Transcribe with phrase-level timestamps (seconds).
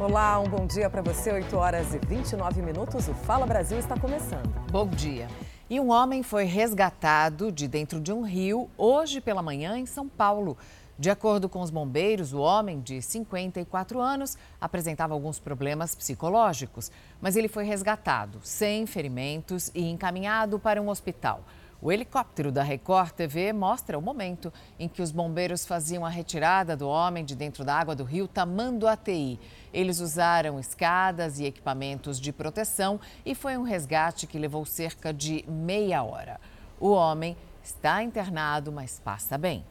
[0.00, 1.32] Olá, um bom dia para você.
[1.32, 3.08] 8 horas e 29 minutos.
[3.08, 4.48] O Fala Brasil está começando.
[4.70, 5.26] Bom dia.
[5.68, 10.08] E um homem foi resgatado de dentro de um rio hoje pela manhã em São
[10.08, 10.56] Paulo.
[10.96, 17.34] De acordo com os bombeiros, o homem de 54 anos apresentava alguns problemas psicológicos, mas
[17.34, 21.42] ele foi resgatado sem ferimentos e encaminhado para um hospital.
[21.80, 26.76] O helicóptero da Record TV mostra o momento em que os bombeiros faziam a retirada
[26.76, 29.38] do homem de dentro da água do rio Tamanduateí.
[29.72, 35.44] Eles usaram escadas e equipamentos de proteção e foi um resgate que levou cerca de
[35.46, 36.40] meia hora.
[36.80, 39.64] O homem está internado, mas passa bem.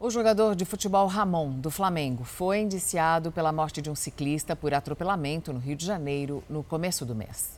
[0.00, 4.72] O jogador de futebol Ramon, do Flamengo, foi indiciado pela morte de um ciclista por
[4.72, 7.55] atropelamento no Rio de Janeiro no começo do mês.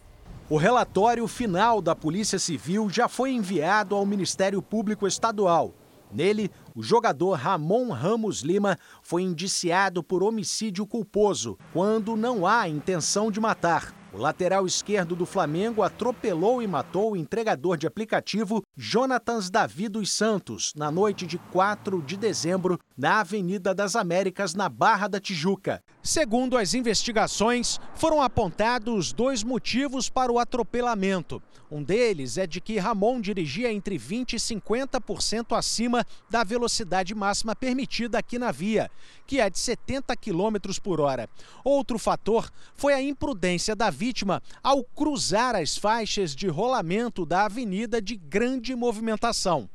[0.50, 5.74] O relatório final da Polícia Civil já foi enviado ao Ministério Público Estadual.
[6.10, 13.30] Nele, o jogador Ramon Ramos Lima foi indiciado por homicídio culposo, quando não há intenção
[13.30, 13.97] de matar.
[14.18, 20.72] Lateral esquerdo do Flamengo atropelou e matou o entregador de aplicativo Jonatas Davi dos Santos
[20.74, 25.80] na noite de 4 de dezembro, na Avenida das Américas, na Barra da Tijuca.
[26.02, 31.40] Segundo as investigações, foram apontados dois motivos para o atropelamento.
[31.70, 37.54] Um deles é de que Ramon dirigia entre 20% e 50% acima da velocidade máxima
[37.54, 38.90] permitida aqui na via,
[39.28, 41.28] que é de 70 km por hora.
[41.62, 48.00] Outro fator foi a imprudência da vítima ao cruzar as faixas de rolamento da avenida
[48.00, 49.68] de grande movimentação.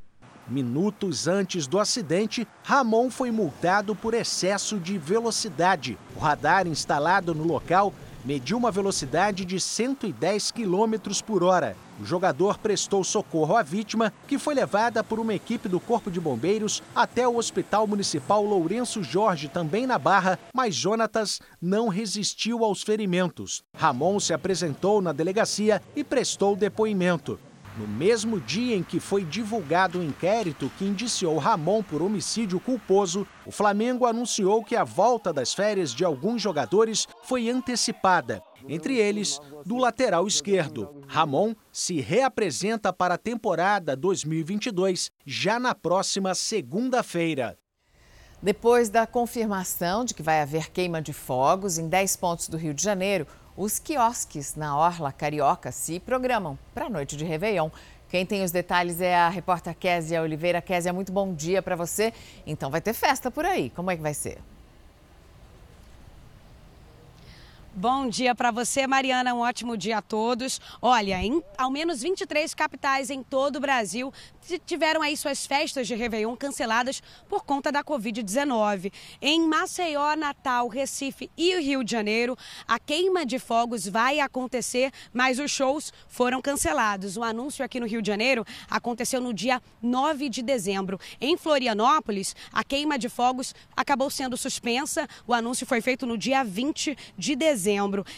[0.48, 5.98] Minutos antes do acidente, Ramon foi multado por excesso de velocidade.
[6.16, 7.94] O radar instalado no local
[8.24, 11.76] mediu uma velocidade de 110 km por hora.
[12.00, 16.20] O jogador prestou socorro à vítima, que foi levada por uma equipe do Corpo de
[16.20, 22.82] Bombeiros até o Hospital Municipal Lourenço Jorge, também na Barra, mas Jonatas não resistiu aos
[22.82, 23.64] ferimentos.
[23.76, 27.40] Ramon se apresentou na delegacia e prestou depoimento.
[27.76, 33.26] No mesmo dia em que foi divulgado o inquérito que indiciou Ramon por homicídio culposo,
[33.48, 39.40] o Flamengo anunciou que a volta das férias de alguns jogadores foi antecipada, entre eles
[39.66, 41.04] do lateral esquerdo.
[41.08, 47.58] Ramon se reapresenta para a temporada 2022 já na próxima segunda-feira.
[48.44, 52.74] Depois da confirmação de que vai haver queima de fogos em 10 pontos do Rio
[52.74, 57.70] de Janeiro, os quiosques na Orla Carioca se programam para a noite de Réveillon.
[58.10, 60.62] Quem tem os detalhes é a repórter Késia Oliveira.
[60.62, 62.14] Késia, muito bom dia para você.
[62.46, 63.70] Então vai ter festa por aí.
[63.70, 64.40] Como é que vai ser?
[67.76, 69.34] Bom dia para você, Mariana.
[69.34, 70.62] Um ótimo dia a todos.
[70.80, 74.14] Olha, em ao menos 23 capitais em todo o Brasil
[74.66, 78.92] tiveram aí suas festas de Réveillon canceladas por conta da Covid-19.
[79.20, 85.40] Em Maceió, Natal, Recife e Rio de Janeiro, a queima de fogos vai acontecer, mas
[85.40, 87.18] os shows foram cancelados.
[87.18, 91.00] O anúncio aqui no Rio de Janeiro aconteceu no dia 9 de dezembro.
[91.20, 95.08] Em Florianópolis, a queima de fogos acabou sendo suspensa.
[95.26, 97.63] O anúncio foi feito no dia 20 de dezembro.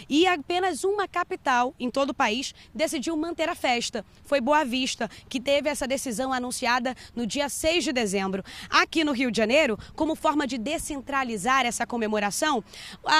[0.09, 4.05] E apenas uma capital em todo o país decidiu manter a festa.
[4.23, 8.43] Foi Boa Vista, que teve essa decisão decisão anunciada no dia 6 de dezembro.
[8.69, 12.63] Aqui no Rio de Janeiro, como forma de descentralizar essa comemoração,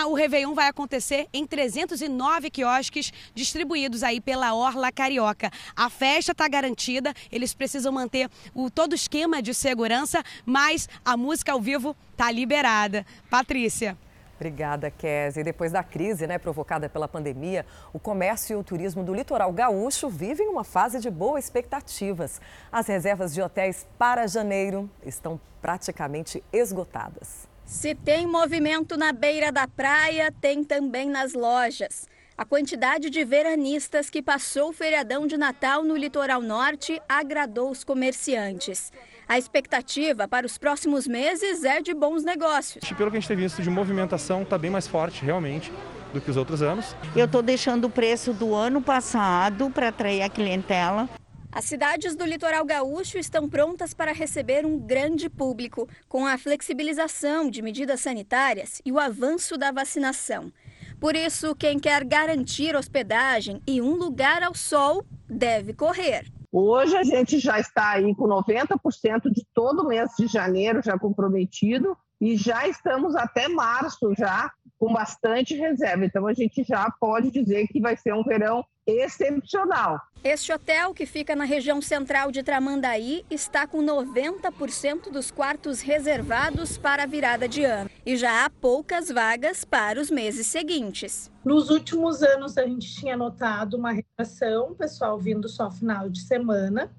[0.08, 5.52] o Réveillon vai acontecer em 309 quiosques distribuídos aí pela Orla Carioca.
[5.76, 11.18] A festa está garantida, eles precisam manter o todo o esquema de segurança, mas a
[11.18, 13.06] música ao vivo está liberada.
[13.30, 13.98] Patrícia.
[14.36, 15.42] Obrigada, Kézia.
[15.42, 19.52] E depois da crise né, provocada pela pandemia, o comércio e o turismo do litoral
[19.52, 22.42] gaúcho vivem uma fase de boas expectativas.
[22.72, 27.48] As reservas de hotéis para janeiro estão praticamente esgotadas.
[27.66, 32.08] Se tem movimento na beira da praia, tem também nas lojas.
[32.38, 37.84] A quantidade de veranistas que passou o feriadão de Natal no litoral norte agradou os
[37.84, 38.92] comerciantes.
[39.28, 42.84] A expectativa para os próximos meses é de bons negócios.
[42.96, 45.72] Pelo que a gente tem visto de movimentação, está bem mais forte realmente
[46.14, 46.96] do que os outros anos.
[47.16, 51.10] Eu estou deixando o preço do ano passado para atrair a clientela.
[51.52, 57.50] As cidades do litoral gaúcho estão prontas para receber um grande público, com a flexibilização
[57.50, 60.52] de medidas sanitárias e o avanço da vacinação.
[61.00, 66.26] Por isso, quem quer garantir hospedagem e um lugar ao sol deve correr.
[66.58, 70.98] Hoje a gente já está aí com 90% de todo o mês de janeiro já
[70.98, 74.50] comprometido e já estamos até março já
[74.80, 76.06] com bastante reserva.
[76.06, 80.00] Então a gente já pode dizer que vai ser um verão excepcional.
[80.24, 86.78] Este hotel, que fica na região central de Tramandaí, está com 90% dos quartos reservados
[86.78, 87.90] para a virada de ano.
[88.04, 91.32] E já há poucas vagas para os meses seguintes.
[91.44, 96.92] Nos últimos anos, a gente tinha notado uma retração, pessoal vindo só final de semana.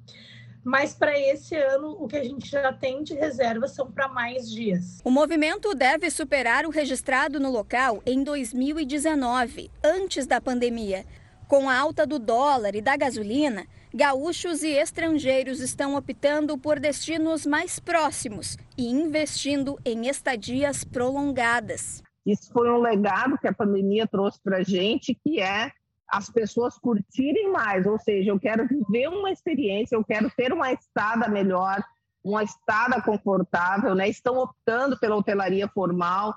[0.63, 4.51] Mas para esse ano, o que a gente já tem de reserva são para mais
[4.51, 4.99] dias.
[5.05, 11.05] O movimento deve superar o registrado no local em 2019, antes da pandemia.
[11.49, 17.47] Com a alta do dólar e da gasolina, gaúchos e estrangeiros estão optando por destinos
[17.47, 22.03] mais próximos e investindo em estadias prolongadas.
[22.27, 25.71] Isso foi um legado que a pandemia trouxe para a gente, que é
[26.09, 30.73] as pessoas curtirem mais, ou seja, eu quero viver uma experiência, eu quero ter uma
[30.73, 31.81] estada melhor,
[32.25, 34.09] uma estada confortável, né?
[34.09, 36.35] Estão optando pela hotelaria formal,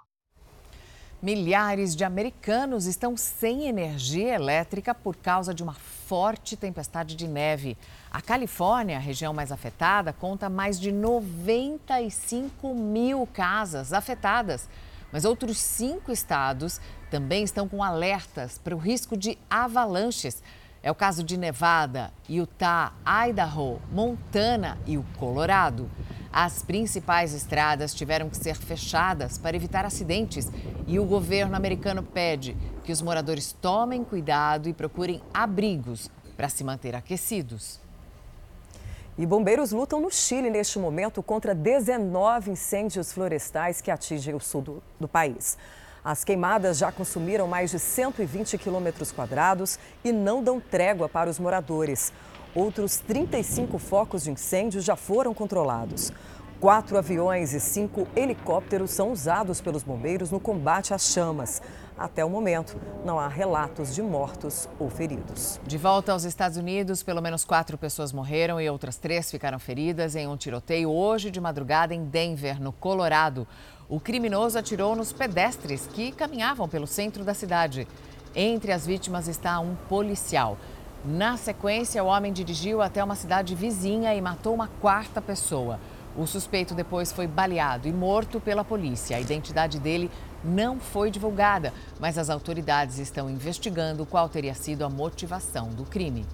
[1.22, 7.78] Milhares de americanos estão sem energia elétrica por causa de uma forte tempestade de neve.
[8.10, 14.70] A Califórnia, a região mais afetada, conta mais de 95 mil casas afetadas.
[15.12, 16.80] Mas outros cinco estados
[17.12, 20.42] também estão com alertas para o risco de avalanches.
[20.82, 22.94] É o caso de Nevada, Utah,
[23.28, 25.92] Idaho, Montana e o Colorado.
[26.32, 30.48] As principais estradas tiveram que ser fechadas para evitar acidentes
[30.86, 36.64] e o governo americano pede que os moradores tomem cuidado e procurem abrigos para se
[36.64, 37.80] manter aquecidos.
[39.18, 44.62] E bombeiros lutam no Chile neste momento contra 19 incêndios florestais que atingem o sul
[44.62, 45.58] do, do país.
[46.04, 51.38] As queimadas já consumiram mais de 120 quilômetros quadrados e não dão trégua para os
[51.38, 52.14] moradores.
[52.56, 56.12] Outros 35 focos de incêndio já foram controlados.
[56.60, 61.62] Quatro aviões e cinco helicópteros são usados pelos bombeiros no combate às chamas.
[61.98, 62.76] Até o momento,
[63.06, 65.62] não há relatos de mortos ou feridos.
[65.66, 70.16] De volta aos Estados Unidos, pelo menos quatro pessoas morreram e outras três ficaram feridas
[70.16, 73.48] em um tiroteio hoje de madrugada em Denver, no Colorado.
[73.88, 77.88] O criminoso atirou nos pedestres que caminhavam pelo centro da cidade.
[78.36, 80.58] Entre as vítimas está um policial.
[81.04, 85.80] Na sequência, o homem dirigiu até uma cidade vizinha e matou uma quarta pessoa.
[86.18, 89.16] O suspeito depois foi baleado e morto pela polícia.
[89.16, 90.12] A identidade dele
[90.44, 96.26] não foi divulgada, mas as autoridades estão investigando qual teria sido a motivação do crime.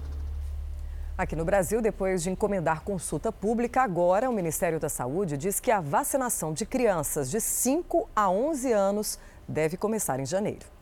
[1.16, 5.70] Aqui no Brasil, depois de encomendar consulta pública, agora o Ministério da Saúde diz que
[5.70, 10.75] a vacinação de crianças de 5 a 11 anos deve começar em janeiro.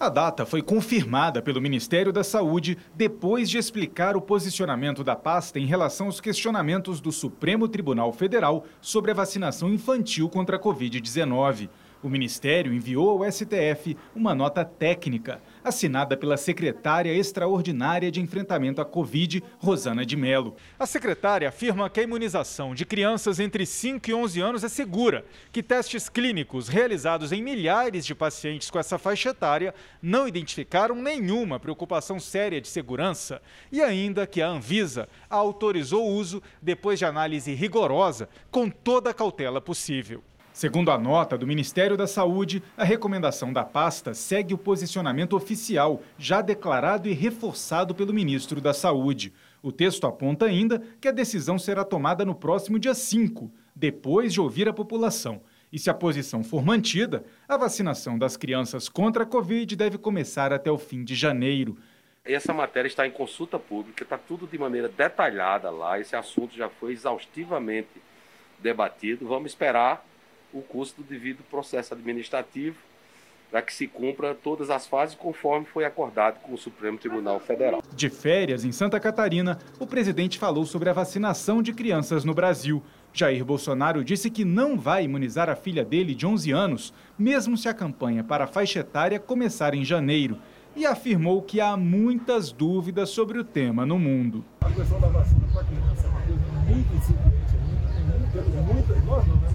[0.00, 5.58] A data foi confirmada pelo Ministério da Saúde depois de explicar o posicionamento da pasta
[5.58, 11.68] em relação aos questionamentos do Supremo Tribunal Federal sobre a vacinação infantil contra a Covid-19.
[12.00, 18.84] O Ministério enviou ao STF uma nota técnica, assinada pela secretária extraordinária de enfrentamento à
[18.84, 20.56] Covid, Rosana de Mello.
[20.78, 25.24] A secretária afirma que a imunização de crianças entre 5 e 11 anos é segura,
[25.52, 31.60] que testes clínicos realizados em milhares de pacientes com essa faixa etária não identificaram nenhuma
[31.60, 33.40] preocupação séria de segurança
[33.70, 39.14] e ainda que a Anvisa autorizou o uso depois de análise rigorosa, com toda a
[39.14, 40.22] cautela possível.
[40.58, 46.02] Segundo a nota do Ministério da Saúde, a recomendação da pasta segue o posicionamento oficial,
[46.18, 49.32] já declarado e reforçado pelo ministro da Saúde.
[49.62, 54.40] O texto aponta ainda que a decisão será tomada no próximo dia 5, depois de
[54.40, 55.42] ouvir a população.
[55.72, 60.52] E se a posição for mantida, a vacinação das crianças contra a Covid deve começar
[60.52, 61.78] até o fim de janeiro.
[62.24, 66.00] Essa matéria está em consulta pública, está tudo de maneira detalhada lá.
[66.00, 68.02] Esse assunto já foi exaustivamente
[68.60, 69.24] debatido.
[69.24, 70.07] Vamos esperar
[70.52, 72.76] o custo devido processo administrativo
[73.50, 77.82] para que se cumpra todas as fases conforme foi acordado com o Supremo Tribunal Federal.
[77.94, 82.82] De férias em Santa Catarina, o presidente falou sobre a vacinação de crianças no Brasil.
[83.12, 87.68] Jair Bolsonaro disse que não vai imunizar a filha dele de 11 anos, mesmo se
[87.68, 90.38] a campanha para a faixa etária começar em janeiro,
[90.76, 94.44] e afirmou que há muitas dúvidas sobre o tema no mundo.
[94.60, 99.26] A questão da vacina para criança é uma coisa muito incipiente ainda, tem muita, nós
[99.26, 99.48] não, né?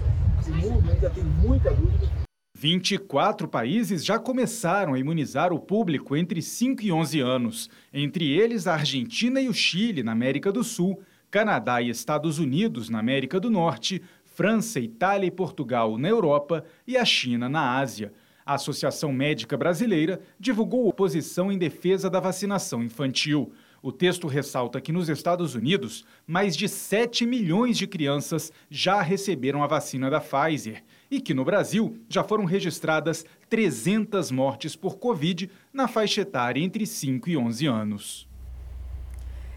[0.64, 2.08] Mundo ainda tem muita dúvida.
[2.56, 8.66] 24 países já começaram a imunizar o público entre 5 e 11 anos, entre eles
[8.66, 13.40] a Argentina e o Chile, na América do Sul, Canadá e Estados Unidos, na América
[13.40, 18.12] do Norte, França, Itália e Portugal, na Europa e a China, na Ásia.
[18.46, 23.52] A Associação Médica Brasileira divulgou oposição em defesa da vacinação infantil.
[23.86, 29.62] O texto ressalta que nos Estados Unidos, mais de 7 milhões de crianças já receberam
[29.62, 35.50] a vacina da Pfizer e que no Brasil já foram registradas 300 mortes por Covid
[35.70, 38.33] na faixa etária entre 5 e 11 anos.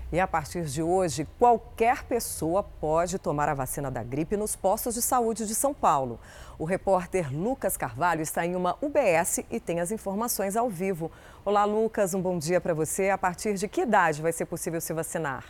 [0.09, 4.95] E a partir de hoje, qualquer pessoa pode tomar a vacina da gripe nos postos
[4.95, 6.17] de saúde de São Paulo.
[6.57, 11.11] O repórter Lucas Carvalho está em uma UBS e tem as informações ao vivo.
[11.43, 13.09] Olá, Lucas, um bom dia para você.
[13.09, 15.43] A partir de que idade vai ser possível se vacinar?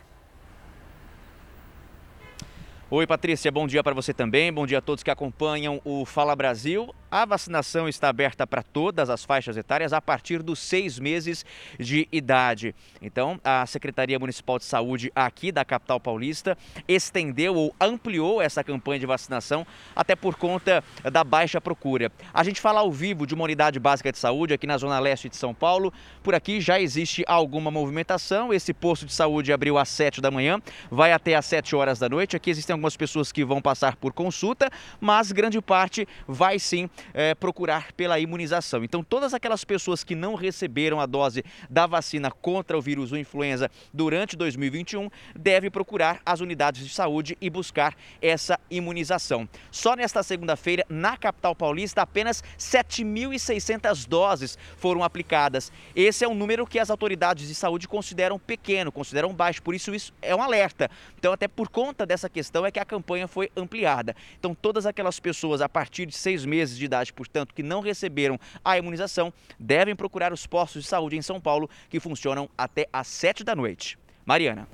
[2.89, 4.51] Oi, Patrícia, bom dia para você também.
[4.51, 6.95] Bom dia a todos que acompanham o Fala Brasil.
[7.09, 11.45] A vacinação está aberta para todas as faixas etárias a partir dos seis meses
[11.79, 12.75] de idade.
[13.01, 18.99] Então, a Secretaria Municipal de Saúde aqui da capital paulista estendeu ou ampliou essa campanha
[18.99, 22.11] de vacinação até por conta da baixa procura.
[22.33, 25.29] A gente fala ao vivo de uma unidade básica de saúde aqui na Zona Leste
[25.29, 25.93] de São Paulo.
[26.21, 28.53] Por aqui já existe alguma movimentação.
[28.53, 30.61] Esse posto de saúde abriu às sete da manhã,
[30.91, 32.35] vai até às sete horas da noite.
[32.35, 37.35] Aqui existem algumas pessoas que vão passar por consulta, mas grande parte vai sim é,
[37.35, 38.83] procurar pela imunização.
[38.83, 43.69] Então, todas aquelas pessoas que não receberam a dose da vacina contra o vírus influenza
[43.93, 49.47] durante 2021 devem procurar as unidades de saúde e buscar essa imunização.
[49.71, 55.71] Só nesta segunda-feira, na capital paulista, apenas 7.600 doses foram aplicadas.
[55.95, 59.93] Esse é um número que as autoridades de saúde consideram pequeno, consideram baixo, por isso
[59.93, 60.89] isso é um alerta.
[61.17, 64.15] Então, até por conta dessa questão é que a campanha foi ampliada.
[64.39, 68.39] Então, todas aquelas pessoas a partir de seis meses de idade, portanto, que não receberam
[68.65, 73.07] a imunização, devem procurar os postos de saúde em São Paulo, que funcionam até às
[73.07, 73.99] sete da noite.
[74.25, 74.67] Mariana.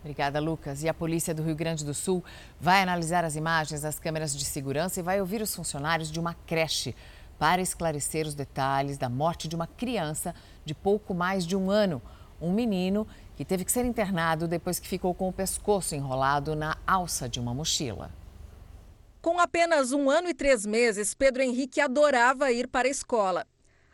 [0.00, 0.82] Obrigada, Lucas.
[0.82, 2.24] E a polícia do Rio Grande do Sul
[2.58, 6.34] vai analisar as imagens das câmeras de segurança e vai ouvir os funcionários de uma
[6.46, 6.94] creche
[7.38, 12.02] para esclarecer os detalhes da morte de uma criança de pouco mais de um ano.
[12.40, 16.76] Um menino que teve que ser internado depois que ficou com o pescoço enrolado na
[16.86, 18.10] alça de uma mochila.
[19.20, 23.46] Com apenas um ano e três meses, Pedro Henrique adorava ir para a escola.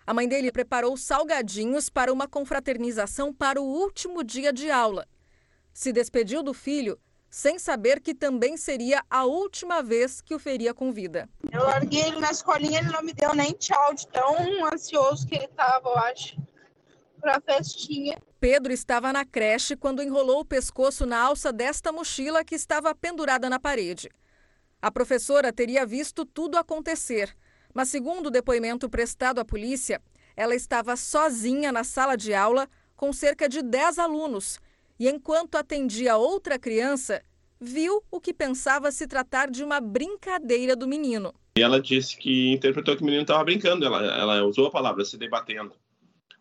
[0.07, 5.05] A mãe dele preparou salgadinhos para uma confraternização para o último dia de aula.
[5.75, 6.97] Se despediu do filho
[7.29, 11.29] sem saber que também seria a última vez que o feria com vida.
[11.53, 15.35] Eu larguei ele na escolinha, ele não me deu nem tchau de tão ansioso que
[15.35, 16.37] ele estava, eu acho,
[17.21, 18.17] para a festinha.
[18.39, 23.51] Pedro estava na creche quando enrolou o pescoço na alça desta mochila que estava pendurada
[23.51, 24.09] na parede.
[24.87, 27.37] A professora teria visto tudo acontecer,
[27.75, 30.01] mas, segundo o depoimento prestado à polícia,
[30.37, 34.61] ela estava sozinha na sala de aula com cerca de 10 alunos
[34.97, 37.21] e, enquanto atendia outra criança,
[37.61, 41.35] viu o que pensava se tratar de uma brincadeira do menino.
[41.59, 45.05] E ela disse que interpretou que o menino estava brincando, ela, ela usou a palavra
[45.05, 45.73] se debatendo.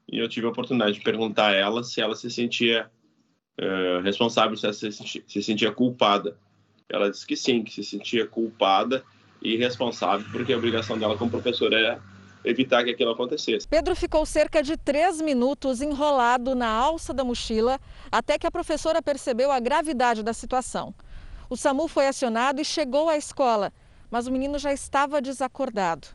[0.07, 2.91] E eu tive a oportunidade de perguntar a ela se ela se sentia
[3.59, 6.37] uh, responsável, se ela se, se sentia culpada.
[6.89, 9.04] Ela disse que sim, que se sentia culpada
[9.42, 12.04] e responsável, porque a obrigação dela como professora era
[12.44, 13.68] evitar que aquilo acontecesse.
[13.68, 17.80] Pedro ficou cerca de três minutos enrolado na alça da mochila
[18.12, 20.94] até que a professora percebeu a gravidade da situação.
[21.50, 23.74] O SAMU foi acionado e chegou à escola,
[24.12, 26.08] mas o menino já estava desacordado.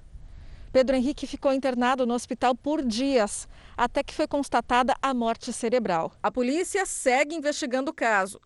[0.72, 6.12] Pedro Henrique ficou internado no hospital por dias, até que foi constatada a morte cerebral.
[6.22, 8.40] A polícia segue investigando o caso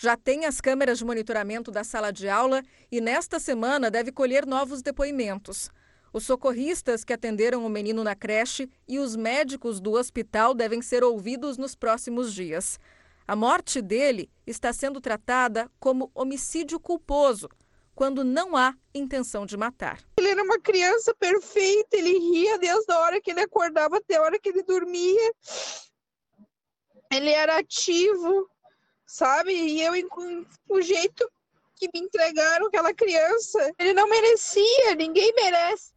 [0.00, 4.46] já tem as câmeras de monitoramento da sala de aula e nesta semana deve colher
[4.46, 5.70] novos depoimentos.
[6.12, 11.02] Os socorristas que atenderam o menino na creche e os médicos do hospital devem ser
[11.02, 12.78] ouvidos nos próximos dias.
[13.26, 17.48] A morte dele está sendo tratada como homicídio culposo,
[17.92, 20.00] quando não há intenção de matar.
[20.16, 24.22] Ele era uma criança perfeita, ele ria desde a hora que ele acordava até a
[24.22, 25.32] hora que ele dormia.
[27.10, 28.48] Ele era ativo,
[29.08, 29.52] sabe?
[29.52, 29.92] E eu,
[30.68, 31.28] o jeito
[31.74, 35.96] que me entregaram aquela criança, ele não merecia, ninguém merece.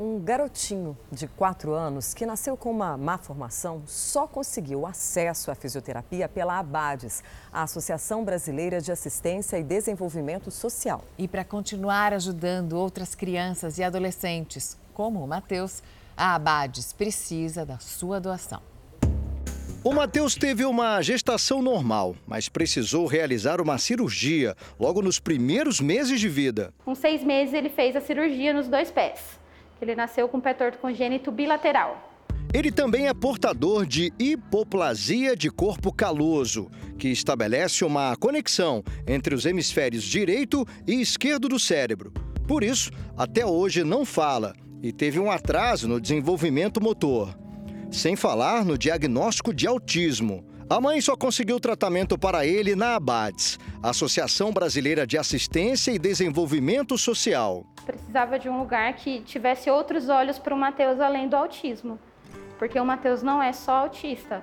[0.00, 5.54] Um garotinho de 4 anos que nasceu com uma má formação só conseguiu acesso à
[5.54, 7.22] fisioterapia pela ABADES,
[7.52, 11.04] a Associação Brasileira de Assistência e Desenvolvimento Social.
[11.16, 15.80] E para continuar ajudando outras crianças e adolescentes, como o Matheus,
[16.16, 18.73] a ABADES precisa da sua doação.
[19.84, 26.18] O Matheus teve uma gestação normal, mas precisou realizar uma cirurgia logo nos primeiros meses
[26.18, 26.72] de vida.
[26.86, 29.38] Com seis meses, ele fez a cirurgia nos dois pés.
[29.82, 32.16] Ele nasceu com pé torto congênito bilateral.
[32.54, 39.44] Ele também é portador de hipoplasia de corpo caloso, que estabelece uma conexão entre os
[39.44, 42.10] hemisférios direito e esquerdo do cérebro.
[42.48, 47.43] Por isso, até hoje não fala e teve um atraso no desenvolvimento motor.
[47.94, 50.44] Sem falar no diagnóstico de autismo.
[50.68, 56.98] A mãe só conseguiu tratamento para ele na ABADES, Associação Brasileira de Assistência e Desenvolvimento
[56.98, 57.64] Social.
[57.86, 61.96] precisava de um lugar que tivesse outros olhos para o Matheus além do autismo,
[62.58, 64.42] porque o Matheus não é só autista.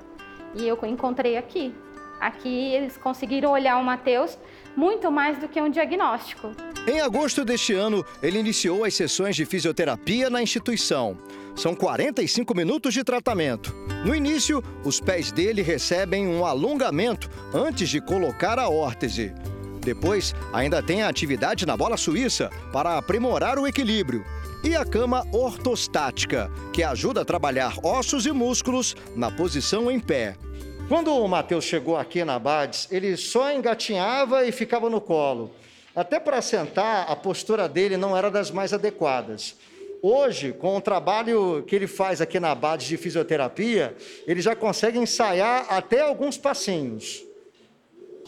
[0.56, 1.76] E eu encontrei aqui.
[2.22, 4.38] Aqui eles conseguiram olhar o Matheus
[4.76, 6.52] muito mais do que um diagnóstico.
[6.88, 11.18] Em agosto deste ano, ele iniciou as sessões de fisioterapia na instituição.
[11.56, 13.76] São 45 minutos de tratamento.
[14.06, 19.34] No início, os pés dele recebem um alongamento antes de colocar a órtese.
[19.82, 24.24] Depois, ainda tem a atividade na bola suíça para aprimorar o equilíbrio.
[24.64, 30.36] E a cama ortostática, que ajuda a trabalhar ossos e músculos na posição em pé.
[30.92, 35.50] Quando o Matheus chegou aqui na Bades, ele só engatinhava e ficava no colo.
[35.96, 39.56] Até para sentar, a postura dele não era das mais adequadas.
[40.02, 43.96] Hoje, com o trabalho que ele faz aqui na Bades de fisioterapia,
[44.28, 47.24] ele já consegue ensaiar até alguns passinhos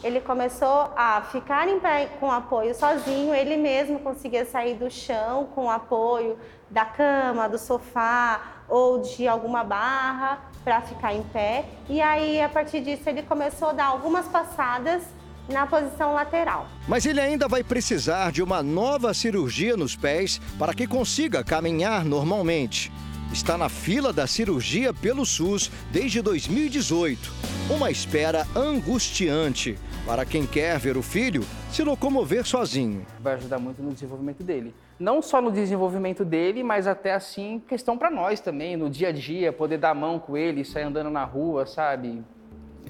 [0.02, 5.46] ele começou a ficar em pé com apoio sozinho, ele mesmo conseguia sair do chão
[5.54, 11.66] com apoio da cama, do sofá ou de alguma barra para ficar em pé.
[11.88, 15.02] E aí, a partir disso, ele começou a dar algumas passadas
[15.48, 16.66] na posição lateral.
[16.88, 22.04] Mas ele ainda vai precisar de uma nova cirurgia nos pés para que consiga caminhar
[22.04, 22.90] normalmente.
[23.32, 27.32] Está na fila da cirurgia pelo SUS desde 2018.
[27.68, 33.06] Uma espera angustiante para quem quer ver o filho se locomover sozinho.
[33.20, 34.74] Vai ajudar muito no desenvolvimento dele.
[34.98, 39.12] Não só no desenvolvimento dele, mas até assim, questão para nós também, no dia a
[39.12, 42.22] dia, poder dar a mão com ele, sair andando na rua, sabe?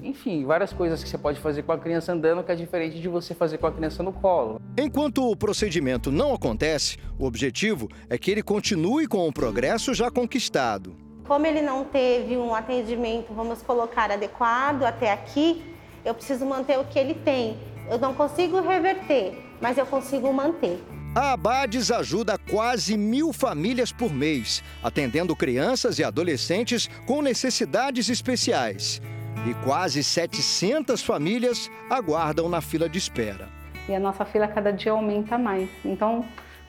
[0.03, 3.07] Enfim, várias coisas que você pode fazer com a criança andando que é diferente de
[3.07, 4.59] você fazer com a criança no colo.
[4.77, 10.11] Enquanto o procedimento não acontece, o objetivo é que ele continue com o progresso já
[10.11, 10.95] conquistado.
[11.25, 15.63] Como ele não teve um atendimento, vamos colocar, adequado até aqui,
[16.05, 17.57] eu preciso manter o que ele tem.
[17.89, 20.81] Eu não consigo reverter, mas eu consigo manter.
[21.15, 29.01] A Abades ajuda quase mil famílias por mês, atendendo crianças e adolescentes com necessidades especiais.
[29.49, 33.47] E quase 700 famílias aguardam na fila de espera.
[33.87, 35.69] E a nossa fila cada dia aumenta mais.
[35.85, 36.25] Então,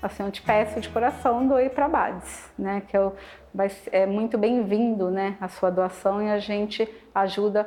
[0.06, 2.82] assim, eu te peço de coração doe para Abades, né?
[2.88, 3.14] Que eu
[3.56, 7.66] vai, é muito bem-vindo né, a sua doação e a gente ajuda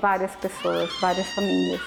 [0.00, 1.80] várias pessoas, várias famílias.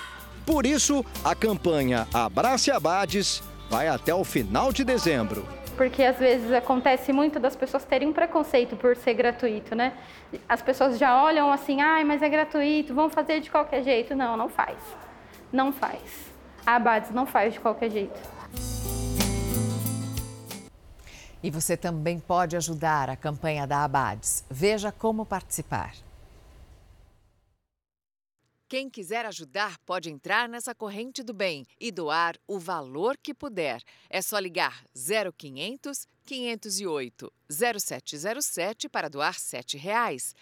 [0.45, 5.45] Por isso, a campanha Abrace Abades vai até o final de dezembro.
[5.75, 9.93] Porque às vezes acontece muito das pessoas terem um preconceito por ser gratuito, né?
[10.47, 14.15] As pessoas já olham assim, ai, mas é gratuito, vão fazer de qualquer jeito.
[14.15, 14.77] Não, não faz.
[15.51, 16.31] Não faz.
[16.65, 18.19] A Abades não faz de qualquer jeito.
[21.43, 24.43] E você também pode ajudar a campanha da Abades.
[24.49, 25.95] Veja como participar.
[28.71, 33.81] Quem quiser ajudar pode entrar nessa corrente do bem e doar o valor que puder.
[34.09, 40.33] É só ligar 0500 508 0707 para doar 7 reais.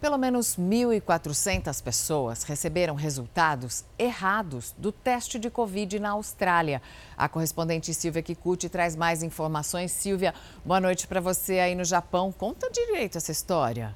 [0.00, 6.82] Pelo menos 1.400 pessoas receberam resultados errados do teste de Covid na Austrália.
[7.16, 9.92] A correspondente Silvia Kikuchi traz mais informações.
[9.92, 12.30] Silvia, boa noite para você aí no Japão.
[12.30, 13.94] Conta direito essa história.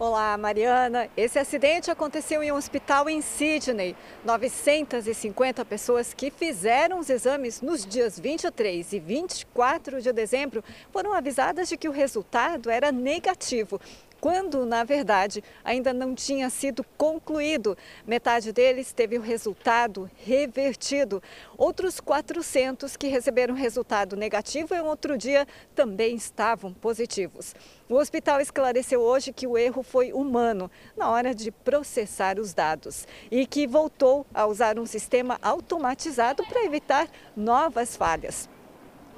[0.00, 1.10] Olá, Mariana.
[1.14, 3.94] Esse acidente aconteceu em um hospital em Sydney.
[4.24, 11.68] 950 pessoas que fizeram os exames nos dias 23 e 24 de dezembro foram avisadas
[11.68, 13.78] de que o resultado era negativo
[14.20, 17.76] quando, na verdade, ainda não tinha sido concluído.
[18.06, 21.22] Metade deles teve o resultado revertido.
[21.56, 27.54] Outros 400 que receberam resultado negativo em outro dia também estavam positivos.
[27.88, 33.06] O hospital esclareceu hoje que o erro foi humano na hora de processar os dados
[33.30, 38.48] e que voltou a usar um sistema automatizado para evitar novas falhas.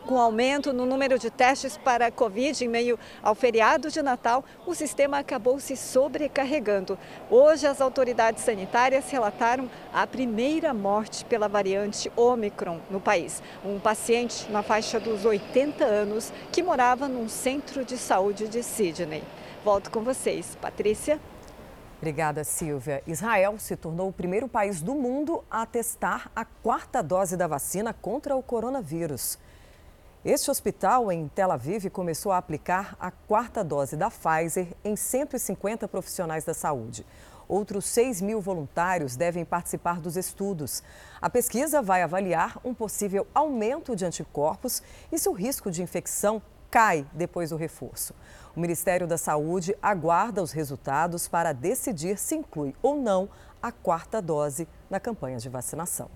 [0.07, 4.45] Com aumento no número de testes para a Covid em meio ao feriado de Natal,
[4.67, 6.99] o sistema acabou se sobrecarregando.
[7.31, 13.41] Hoje, as autoridades sanitárias relataram a primeira morte pela variante Omicron no país.
[13.65, 19.23] Um paciente na faixa dos 80 anos que morava num centro de saúde de Sydney.
[19.65, 21.21] Volto com vocês, Patrícia.
[21.99, 23.01] Obrigada, Silvia.
[23.07, 27.93] Israel se tornou o primeiro país do mundo a testar a quarta dose da vacina
[27.95, 29.39] contra o coronavírus.
[30.25, 35.89] Este hospital em Tel Aviv começou a aplicar a quarta dose da Pfizer em 150
[35.89, 37.05] profissionais da saúde.
[37.49, 40.81] Outros 6 mil voluntários devem participar dos estudos.
[41.21, 44.81] A pesquisa vai avaliar um possível aumento de anticorpos
[45.11, 48.15] e se o risco de infecção cai depois do reforço.
[48.55, 53.29] O Ministério da Saúde aguarda os resultados para decidir se inclui ou não
[53.61, 56.09] a quarta dose na campanha de vacinação.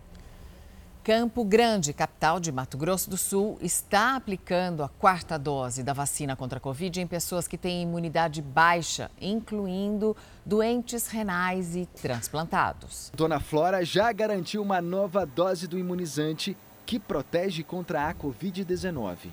[1.07, 6.35] Campo Grande, capital de Mato Grosso do Sul, está aplicando a quarta dose da vacina
[6.35, 13.13] contra a Covid em pessoas que têm imunidade baixa, incluindo doentes renais e transplantados.
[13.15, 19.29] Dona Flora já garantiu uma nova dose do imunizante que protege contra a Covid-19.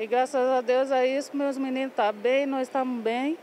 [0.00, 3.38] E graças a Deus é isso, meus meninos estão tá bem, nós estamos bem.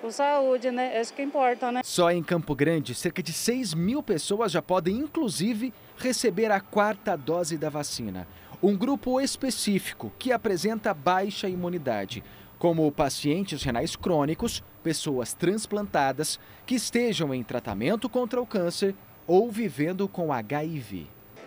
[0.00, 0.96] Com saúde, né?
[0.96, 1.80] É isso que importa, né?
[1.84, 7.16] Só em Campo Grande, cerca de 6 mil pessoas já podem, inclusive, receber a quarta
[7.16, 8.26] dose da vacina.
[8.60, 12.22] Um grupo específico que apresenta baixa imunidade,
[12.58, 18.94] como pacientes renais crônicos, pessoas transplantadas que estejam em tratamento contra o câncer
[19.26, 21.06] ou vivendo com HIV.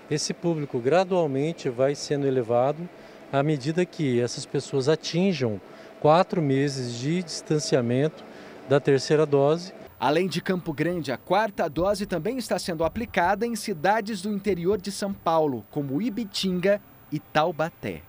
[0.10, 2.88] Esse público gradualmente vai sendo elevado
[3.32, 5.60] à medida que essas pessoas atinjam
[6.00, 8.24] quatro meses de distanciamento
[8.70, 9.74] da terceira dose.
[10.06, 14.80] Além de Campo Grande, a quarta dose também está sendo aplicada em cidades do interior
[14.80, 16.80] de São Paulo, como Ibitinga
[17.12, 18.04] e Taubaté.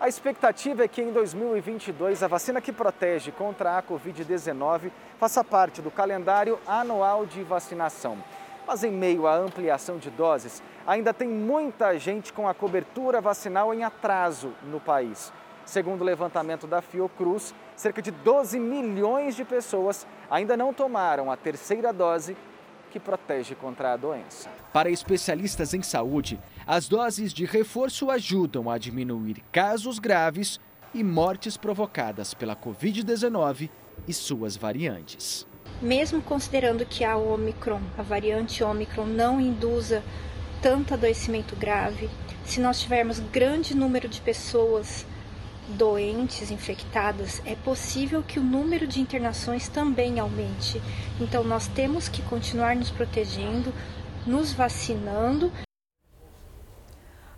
[0.00, 5.80] A expectativa é que em 2022 a vacina que protege contra a Covid-19 faça parte
[5.80, 8.18] do calendário anual de vacinação.
[8.66, 13.72] Mas em meio à ampliação de doses, ainda tem muita gente com a cobertura vacinal
[13.72, 15.32] em atraso no país.
[15.64, 21.36] Segundo o levantamento da Fiocruz, cerca de 12 milhões de pessoas ainda não tomaram a
[21.36, 22.36] terceira dose
[22.90, 24.48] que protege contra a doença.
[24.72, 30.58] Para especialistas em saúde, as doses de reforço ajudam a diminuir casos graves
[30.94, 33.68] e mortes provocadas pela Covid-19
[34.08, 35.46] e suas variantes.
[35.82, 40.02] Mesmo considerando que a Omicron, a variante Omicron, não induza
[40.62, 42.08] tanto adoecimento grave,
[42.46, 45.04] se nós tivermos grande número de pessoas
[45.68, 50.80] doentes infectadas, é possível que o número de internações também aumente.
[51.20, 53.72] Então, nós temos que continuar nos protegendo,
[54.26, 55.52] nos vacinando.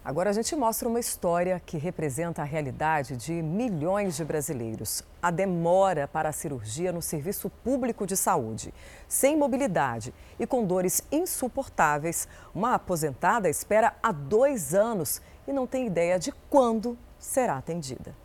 [0.04, 5.02] Agora a gente mostra uma história que representa a realidade de milhões de brasileiros.
[5.20, 8.72] A demora para a cirurgia no serviço público de saúde.
[9.06, 15.86] Sem mobilidade e com dores insuportáveis, uma aposentada espera há dois anos e não tem
[15.86, 18.16] ideia de quando será atendida.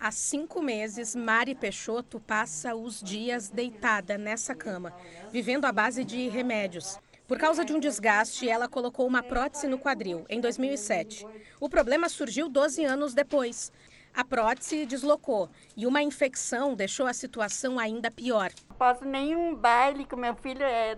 [0.00, 4.94] Há cinco meses, Mari Peixoto passa os dias deitada nessa cama,
[5.32, 7.00] vivendo à base de remédios.
[7.26, 11.26] Por causa de um desgaste, ela colocou uma prótese no quadril em 2007.
[11.60, 13.72] O problema surgiu 12 anos depois.
[14.14, 18.50] A prótese deslocou e uma infecção deixou a situação ainda pior.
[18.70, 20.96] Não posso nenhum baile que meu filho é,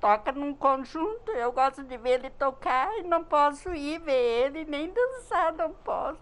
[0.00, 1.30] toca num conjunto.
[1.30, 5.72] Eu gosto de ver ele tocar e não posso ir ver ele, nem dançar, não
[5.72, 6.20] posso.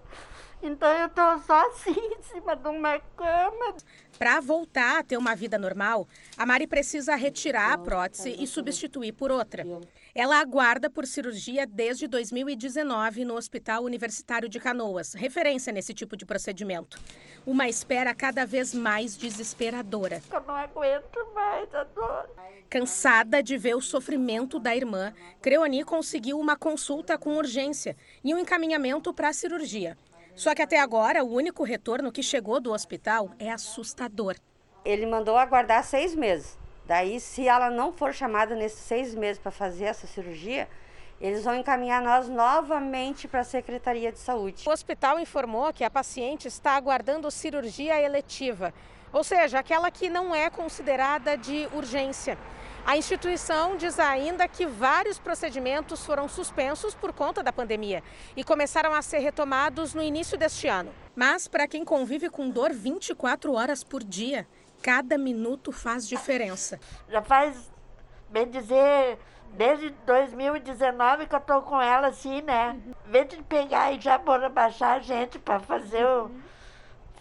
[0.62, 3.74] Então eu tô só assim, em cima de uma cama.
[4.16, 6.06] Para voltar a ter uma vida normal,
[6.38, 9.66] a Mari precisa retirar a prótese e substituir por outra.
[10.14, 16.24] Ela aguarda por cirurgia desde 2019 no Hospital Universitário de Canoas, referência nesse tipo de
[16.24, 17.00] procedimento.
[17.44, 20.22] Uma espera cada vez mais desesperadora.
[20.30, 22.30] Eu não aguento mais a dor.
[22.70, 28.38] Cansada de ver o sofrimento da irmã, Creoni conseguiu uma consulta com urgência e um
[28.38, 29.98] encaminhamento para a cirurgia.
[30.34, 34.36] Só que até agora, o único retorno que chegou do hospital é assustador.
[34.84, 36.58] Ele mandou aguardar seis meses.
[36.86, 40.68] Daí, se ela não for chamada nesses seis meses para fazer essa cirurgia,
[41.20, 44.64] eles vão encaminhar nós novamente para a Secretaria de Saúde.
[44.66, 48.74] O hospital informou que a paciente está aguardando cirurgia eletiva,
[49.12, 52.36] ou seja, aquela que não é considerada de urgência.
[52.84, 58.02] A instituição diz ainda que vários procedimentos foram suspensos por conta da pandemia
[58.36, 60.92] e começaram a ser retomados no início deste ano.
[61.14, 64.48] Mas para quem convive com dor 24 horas por dia,
[64.82, 66.80] cada minuto faz diferença.
[67.08, 67.72] Já faz,
[68.28, 69.16] bem dizer,
[69.52, 72.76] desde 2019 que eu tô com ela assim, né?
[73.06, 76.30] Em vez de pegar e já bora baixar a gente para fazer o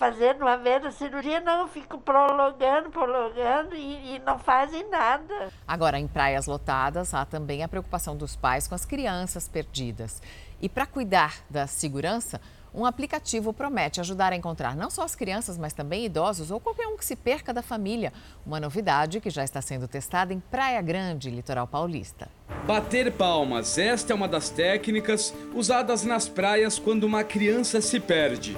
[0.01, 5.49] fazendo uma vez a cirurgia, não, fico prolongando, prolongando e, e, não fazem nada.
[5.67, 10.19] Agora, em praias lotadas, há também a preocupação dos pais com as crianças perdidas.
[10.59, 12.41] E para cuidar da segurança,
[12.73, 16.87] um aplicativo promete ajudar a encontrar não só as crianças, mas também idosos ou qualquer
[16.87, 18.11] um que se perca da família.
[18.43, 22.27] Uma novidade que já está sendo testada em Praia Grande, litoral paulista.
[22.65, 23.77] Bater palmas.
[23.77, 28.57] Esta é uma das técnicas usadas nas praias quando uma criança se perde.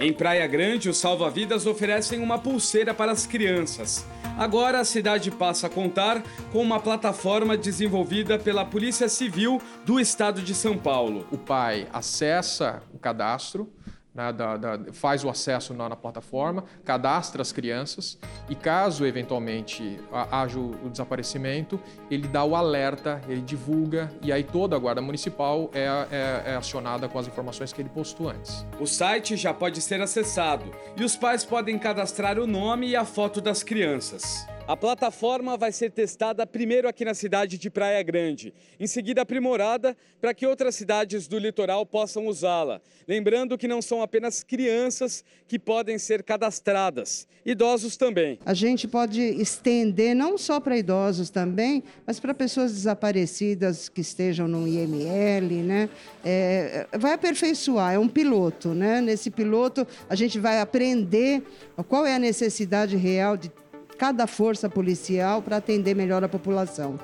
[0.00, 4.06] Em Praia Grande, os salva-vidas oferecem uma pulseira para as crianças.
[4.38, 10.40] Agora a cidade passa a contar com uma plataforma desenvolvida pela Polícia Civil do Estado
[10.40, 11.26] de São Paulo.
[11.32, 13.68] O pai acessa o cadastro
[14.14, 18.18] né, da, da, faz o acesso na, na, plataforma, cadastra as crianças
[18.48, 24.42] e caso eventualmente haja o, o, desaparecimento, ele dá o alerta, ele divulga e aí
[24.42, 28.66] toda a guarda municipal é, é, é acionada com as informações que ele postou antes.
[28.80, 33.04] O site já pode ser acessado e os pais podem cadastrar o nome e a
[33.04, 34.46] foto das crianças.
[34.68, 39.96] A plataforma vai ser testada primeiro aqui na cidade de Praia Grande, em seguida aprimorada
[40.20, 42.78] para que outras cidades do litoral possam usá-la.
[43.08, 48.38] Lembrando que não são apenas crianças que podem ser cadastradas, idosos também.
[48.44, 54.46] A gente pode estender não só para idosos também, mas para pessoas desaparecidas que estejam
[54.46, 55.88] no IML, né?
[56.22, 59.00] É, vai aperfeiçoar, é um piloto, né?
[59.00, 61.42] Nesse piloto a gente vai aprender
[61.88, 63.50] qual é a necessidade real de
[63.98, 66.98] cada força policial para atender melhor a população.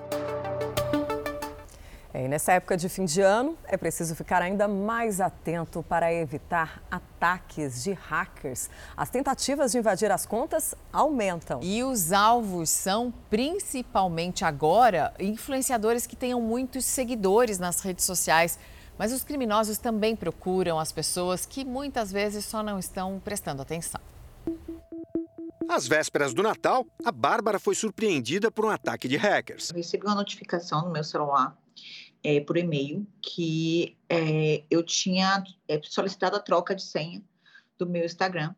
[2.15, 6.15] É, e nessa época de fim de ano, é preciso ficar ainda mais atento para
[6.15, 8.71] evitar ataques de hackers.
[8.97, 11.59] As tentativas de invadir as contas aumentam.
[11.61, 18.57] E os alvos são, principalmente agora, influenciadores que tenham muitos seguidores nas redes sociais.
[18.97, 24.01] Mas os criminosos também procuram as pessoas que muitas vezes só não estão prestando atenção.
[25.69, 29.71] Às vésperas do Natal, a Bárbara foi surpreendida por um ataque de hackers.
[29.71, 31.57] Eu recebi uma notificação no meu celular,
[32.23, 37.23] é, por e-mail, que é, eu tinha é, solicitado a troca de senha
[37.79, 38.55] do meu Instagram.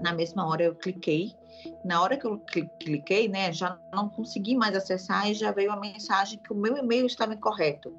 [0.00, 1.32] Na mesma hora eu cliquei.
[1.84, 2.38] Na hora que eu
[2.80, 6.76] cliquei, né, já não consegui mais acessar e já veio a mensagem que o meu
[6.76, 7.94] e-mail estava incorreto.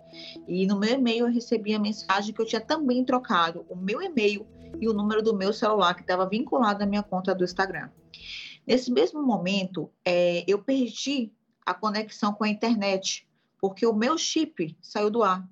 [0.47, 4.01] E no meu e-mail eu recebi a mensagem que eu tinha também trocado o meu
[4.01, 4.45] e-mail
[4.81, 7.89] e o número do meu celular que estava vinculado à minha conta do Instagram.
[8.65, 11.31] Nesse mesmo momento, é, eu perdi
[11.65, 13.27] a conexão com a internet,
[13.59, 15.45] porque o meu chip saiu do ar.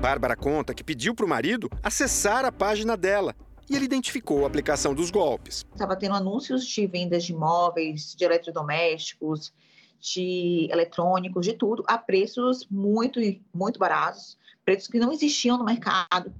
[0.00, 3.36] Bárbara conta que pediu para o marido acessar a página dela
[3.68, 5.66] e ele identificou a aplicação dos golpes.
[5.72, 9.52] Estava tendo anúncios de vendas de imóveis, de eletrodomésticos,
[10.00, 13.20] de eletrônicos, de tudo, a preços muito,
[13.52, 16.32] muito baratos, preços que não existiam no mercado.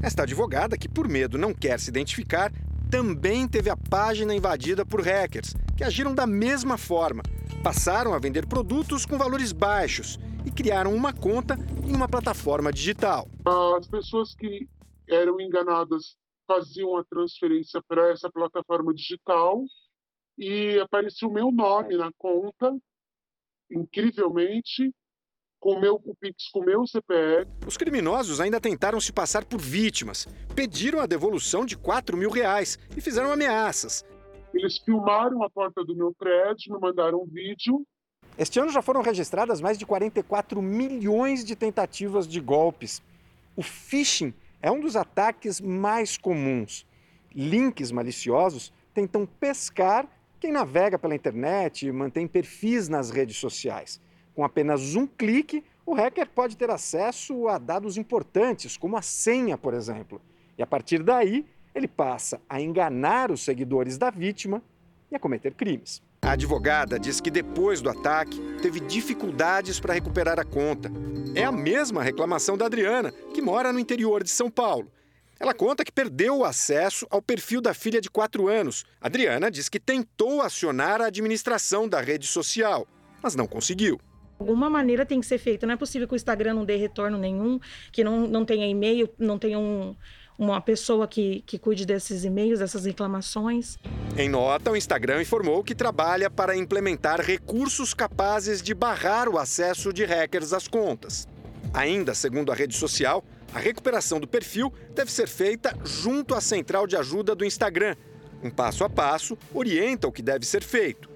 [0.00, 2.52] Esta advogada, que por medo não quer se identificar,
[2.90, 7.22] também teve a página invadida por hackers, que agiram da mesma forma.
[7.62, 13.28] Passaram a vender produtos com valores baixos e criaram uma conta em uma plataforma digital.
[13.76, 14.68] As pessoas que
[15.08, 19.62] eram enganadas faziam a transferência para essa plataforma digital
[20.38, 22.74] e aparecia o meu nome na conta,
[23.70, 24.94] incrivelmente,
[25.60, 27.50] com meu, o Pix com meu CPF.
[27.66, 32.78] Os criminosos ainda tentaram se passar por vítimas, pediram a devolução de 4 mil reais
[32.96, 34.04] e fizeram ameaças.
[34.54, 37.84] Eles filmaram a porta do meu prédio, me mandaram um vídeo.
[38.38, 43.02] Este ano já foram registradas mais de 44 milhões de tentativas de golpes.
[43.56, 46.86] O phishing é um dos ataques mais comuns.
[47.34, 50.08] Links maliciosos tentam pescar
[50.40, 54.00] quem navega pela internet e mantém perfis nas redes sociais.
[54.38, 59.58] Com apenas um clique, o hacker pode ter acesso a dados importantes, como a senha,
[59.58, 60.22] por exemplo.
[60.56, 64.62] E a partir daí, ele passa a enganar os seguidores da vítima
[65.10, 66.00] e a cometer crimes.
[66.22, 70.88] A advogada diz que depois do ataque teve dificuldades para recuperar a conta.
[71.34, 74.88] É a mesma reclamação da Adriana, que mora no interior de São Paulo.
[75.40, 78.84] Ela conta que perdeu o acesso ao perfil da filha de 4 anos.
[79.00, 82.86] Adriana diz que tentou acionar a administração da rede social,
[83.20, 83.98] mas não conseguiu.
[84.38, 85.66] Alguma maneira tem que ser feita.
[85.66, 87.58] Não é possível que o Instagram não dê retorno nenhum,
[87.90, 89.96] que não, não tenha e-mail, não tenha um,
[90.38, 93.76] uma pessoa que, que cuide desses e-mails, dessas reclamações.
[94.16, 99.92] Em nota, o Instagram informou que trabalha para implementar recursos capazes de barrar o acesso
[99.92, 101.26] de hackers às contas.
[101.74, 106.86] Ainda, segundo a rede social, a recuperação do perfil deve ser feita junto à central
[106.86, 107.96] de ajuda do Instagram.
[108.40, 111.10] Um passo a passo orienta o que deve ser feito.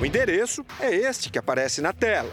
[0.00, 2.30] O endereço é este que aparece na tela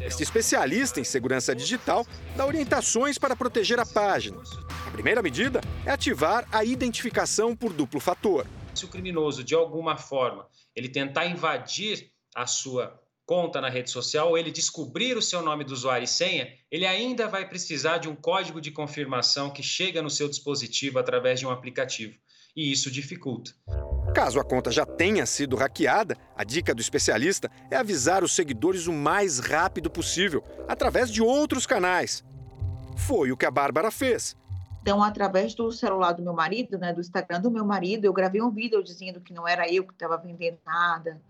[0.00, 4.42] este especialista em segurança digital dá orientações para proteger a página.
[4.86, 8.46] A primeira medida é ativar a identificação por duplo fator.
[8.74, 14.30] Se o criminoso, de alguma forma, ele tentar invadir a sua conta na rede social
[14.30, 18.08] ou ele descobrir o seu nome do usuário e senha, ele ainda vai precisar de
[18.08, 22.14] um código de confirmação que chega no seu dispositivo através de um aplicativo.
[22.56, 23.52] E isso dificulta.
[24.14, 28.88] Caso a conta já tenha sido hackeada, a dica do especialista é avisar os seguidores
[28.88, 32.24] o mais rápido possível, através de outros canais.
[32.96, 34.36] Foi o que a Bárbara fez.
[34.82, 38.42] Então, através do celular do meu marido, né, do Instagram do meu marido, eu gravei
[38.42, 41.20] um vídeo dizendo que não era eu que estava vendendo nada.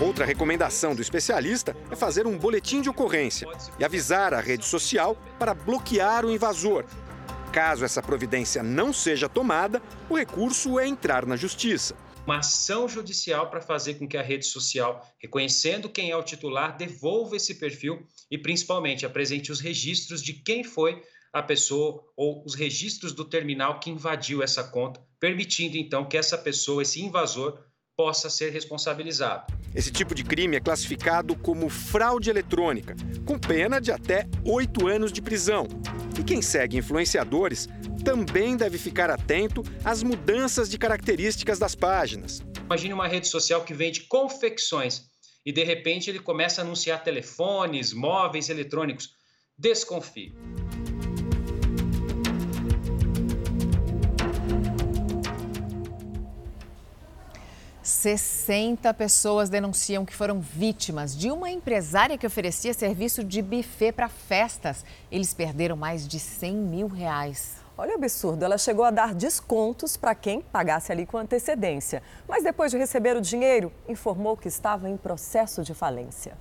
[0.00, 3.48] Outra recomendação do especialista é fazer um boletim de ocorrência
[3.78, 6.84] e avisar a rede social para bloquear o invasor.
[7.52, 11.96] Caso essa providência não seja tomada, o recurso é entrar na justiça.
[12.24, 16.76] Uma ação judicial para fazer com que a rede social, reconhecendo quem é o titular,
[16.76, 22.54] devolva esse perfil e, principalmente, apresente os registros de quem foi a pessoa ou os
[22.54, 27.58] registros do terminal que invadiu essa conta, permitindo então que essa pessoa, esse invasor,
[28.00, 29.52] possa ser responsabilizado.
[29.74, 35.12] Esse tipo de crime é classificado como fraude eletrônica, com pena de até oito anos
[35.12, 35.68] de prisão.
[36.18, 37.68] E quem segue influenciadores
[38.02, 42.42] também deve ficar atento às mudanças de características das páginas.
[42.64, 45.02] Imagine uma rede social que vende confecções
[45.44, 49.10] e de repente ele começa a anunciar telefones, móveis eletrônicos.
[49.58, 50.32] Desconfie.
[58.00, 64.08] 60 pessoas denunciam que foram vítimas de uma empresária que oferecia serviço de buffet para
[64.08, 64.86] festas.
[65.12, 67.56] Eles perderam mais de 100 mil reais.
[67.76, 72.02] Olha o absurdo, ela chegou a dar descontos para quem pagasse ali com antecedência.
[72.26, 76.38] Mas depois de receber o dinheiro, informou que estava em processo de falência.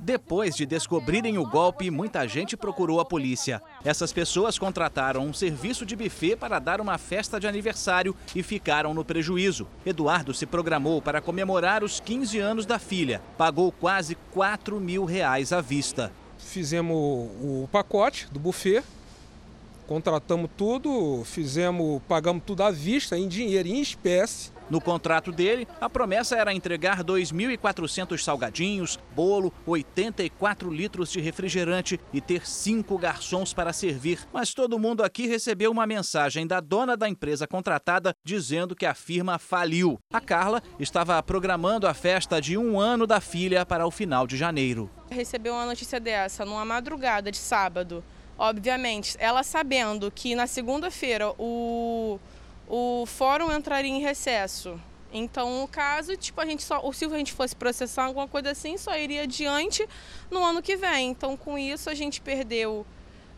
[0.00, 3.60] Depois de descobrirem o golpe, muita gente procurou a polícia.
[3.84, 8.94] Essas pessoas contrataram um serviço de buffet para dar uma festa de aniversário e ficaram
[8.94, 9.66] no prejuízo.
[9.84, 13.20] Eduardo se programou para comemorar os 15 anos da filha.
[13.36, 16.12] Pagou quase 4 mil reais à vista.
[16.38, 18.84] Fizemos o pacote do buffet,
[19.88, 24.52] contratamos tudo, fizemos, pagamos tudo à vista, em dinheiro, em espécie.
[24.70, 32.20] No contrato dele, a promessa era entregar 2.400 salgadinhos, bolo, 84 litros de refrigerante e
[32.20, 34.20] ter cinco garçons para servir.
[34.32, 38.94] Mas todo mundo aqui recebeu uma mensagem da dona da empresa contratada dizendo que a
[38.94, 39.98] firma faliu.
[40.12, 44.36] A Carla estava programando a festa de um ano da filha para o final de
[44.36, 44.90] janeiro.
[45.10, 48.04] Recebeu uma notícia dessa numa madrugada de sábado.
[48.36, 52.20] Obviamente, ela sabendo que na segunda-feira o
[52.68, 54.78] o fórum entraria em recesso.
[55.10, 58.76] Então, no caso, tipo, a gente só, se a gente fosse processar alguma coisa assim,
[58.76, 59.88] só iria adiante
[60.30, 61.08] no ano que vem.
[61.08, 62.86] Então, com isso, a gente perdeu.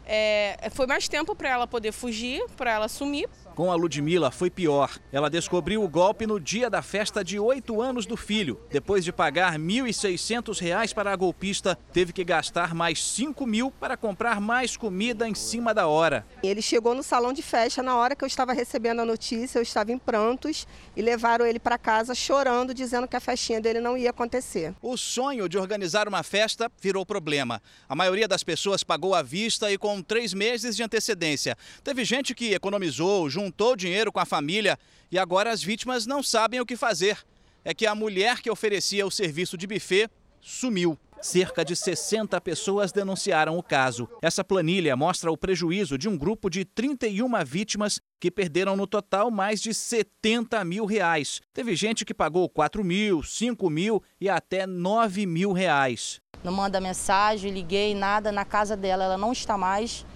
[0.05, 3.29] É, foi mais tempo para ela poder fugir, para ela sumir.
[3.61, 4.99] Com a Ludmilla foi pior.
[5.13, 8.59] Ela descobriu o golpe no dia da festa de oito anos do filho.
[8.71, 13.99] Depois de pagar R$ 1.600 para a golpista, teve que gastar mais 5 mil para
[13.99, 16.25] comprar mais comida em cima da hora.
[16.43, 19.63] Ele chegou no salão de festa na hora que eu estava recebendo a notícia, eu
[19.63, 23.95] estava em prantos e levaram ele para casa chorando, dizendo que a festinha dele não
[23.95, 24.75] ia acontecer.
[24.81, 27.61] O sonho de organizar uma festa virou problema.
[27.87, 31.59] A maioria das pessoas pagou à vista e com três meses de antecedência.
[31.85, 34.79] Teve gente que economizou, juntou juntou dinheiro com a família
[35.11, 37.19] e agora as vítimas não sabem o que fazer.
[37.65, 40.09] É que a mulher que oferecia o serviço de buffet
[40.41, 40.97] sumiu.
[41.21, 44.09] Cerca de 60 pessoas denunciaram o caso.
[44.23, 49.31] Essa planilha mostra o prejuízo de um grupo de 31 vítimas que perderam no total
[49.31, 51.43] mais de 70 mil reais.
[51.53, 56.21] Teve gente que pagou 4 mil, 5 mil e até 9 mil reais.
[56.43, 58.33] Não manda mensagem, liguei, nada.
[58.33, 60.07] Na casa dela ela não está mais.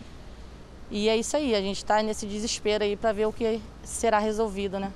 [0.91, 4.19] E é isso aí, a gente está nesse desespero aí para ver o que será
[4.19, 4.93] resolvido, né?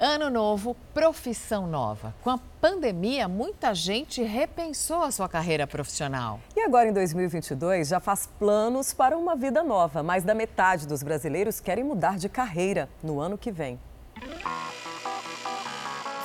[0.00, 2.14] Ano novo, profissão nova.
[2.22, 6.38] Com a pandemia, muita gente repensou a sua carreira profissional.
[6.54, 10.00] E agora, em 2022, já faz planos para uma vida nova.
[10.00, 13.76] Mais da metade dos brasileiros querem mudar de carreira no ano que vem.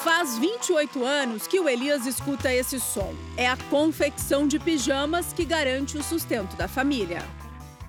[0.04, 3.16] Faz 28 anos que o Elias escuta esse som.
[3.36, 7.24] É a confecção de pijamas que garante o sustento da família.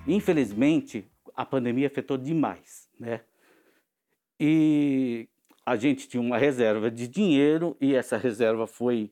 [0.07, 3.21] Infelizmente, a pandemia afetou demais, né?
[4.39, 5.29] E
[5.65, 9.11] a gente tinha uma reserva de dinheiro e essa reserva foi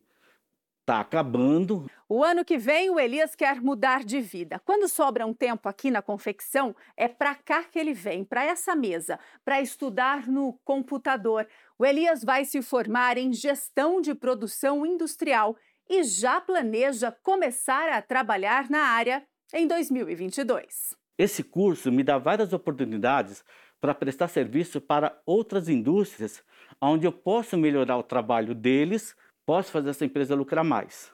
[0.84, 1.86] tá acabando.
[2.08, 4.60] O ano que vem o Elias quer mudar de vida.
[4.64, 8.74] Quando sobra um tempo aqui na confecção, é para cá que ele vem, para essa
[8.74, 11.46] mesa, para estudar no computador.
[11.78, 15.56] O Elias vai se formar em gestão de produção industrial
[15.88, 20.96] e já planeja começar a trabalhar na área em 2022.
[21.18, 23.44] Esse curso me dá várias oportunidades
[23.80, 26.42] para prestar serviço para outras indústrias,
[26.80, 31.10] onde eu posso melhorar o trabalho deles, posso fazer essa empresa lucrar mais.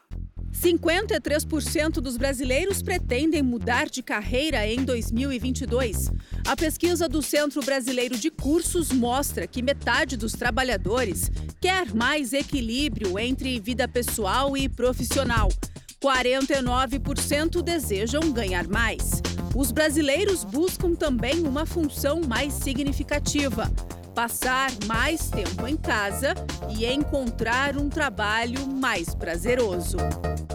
[0.52, 6.10] 53% dos brasileiros pretendem mudar de carreira em 2022.
[6.46, 11.30] A pesquisa do Centro Brasileiro de Cursos mostra que metade dos trabalhadores
[11.60, 15.48] quer mais equilíbrio entre vida pessoal e profissional.
[16.00, 19.20] 49% desejam ganhar mais.
[19.56, 23.70] Os brasileiros buscam também uma função mais significativa
[24.18, 26.34] passar mais tempo em casa
[26.76, 29.96] e encontrar um trabalho mais prazeroso.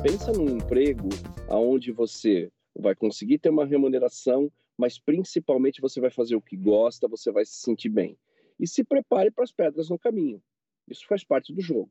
[0.04, 1.08] Pensa num emprego
[1.48, 7.08] onde você vai conseguir ter uma remuneração, mas principalmente você vai fazer o que gosta,
[7.08, 8.18] você vai se sentir bem.
[8.60, 10.44] E se prepare para as pedras no caminho.
[10.90, 11.90] Isso faz parte do jogo.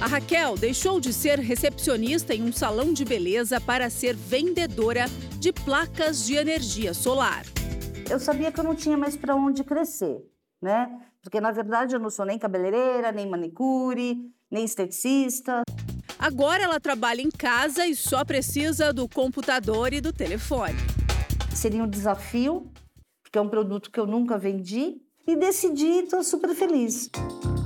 [0.00, 5.06] A Raquel deixou de ser recepcionista em um salão de beleza para ser vendedora
[5.38, 7.44] de placas de energia solar.
[8.10, 10.22] Eu sabia que eu não tinha mais para onde crescer
[10.60, 11.00] né?
[11.22, 15.62] Porque na verdade eu não sou nem cabeleireira, nem manicure, nem esteticista.
[16.18, 20.78] Agora ela trabalha em casa e só precisa do computador e do telefone.
[21.54, 22.70] Seria um desafio,
[23.22, 27.10] porque é um produto que eu nunca vendi e decidi estou super feliz.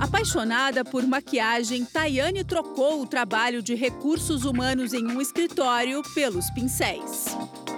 [0.01, 7.27] Apaixonada por maquiagem, Tayane trocou o trabalho de recursos humanos em um escritório pelos pincéis.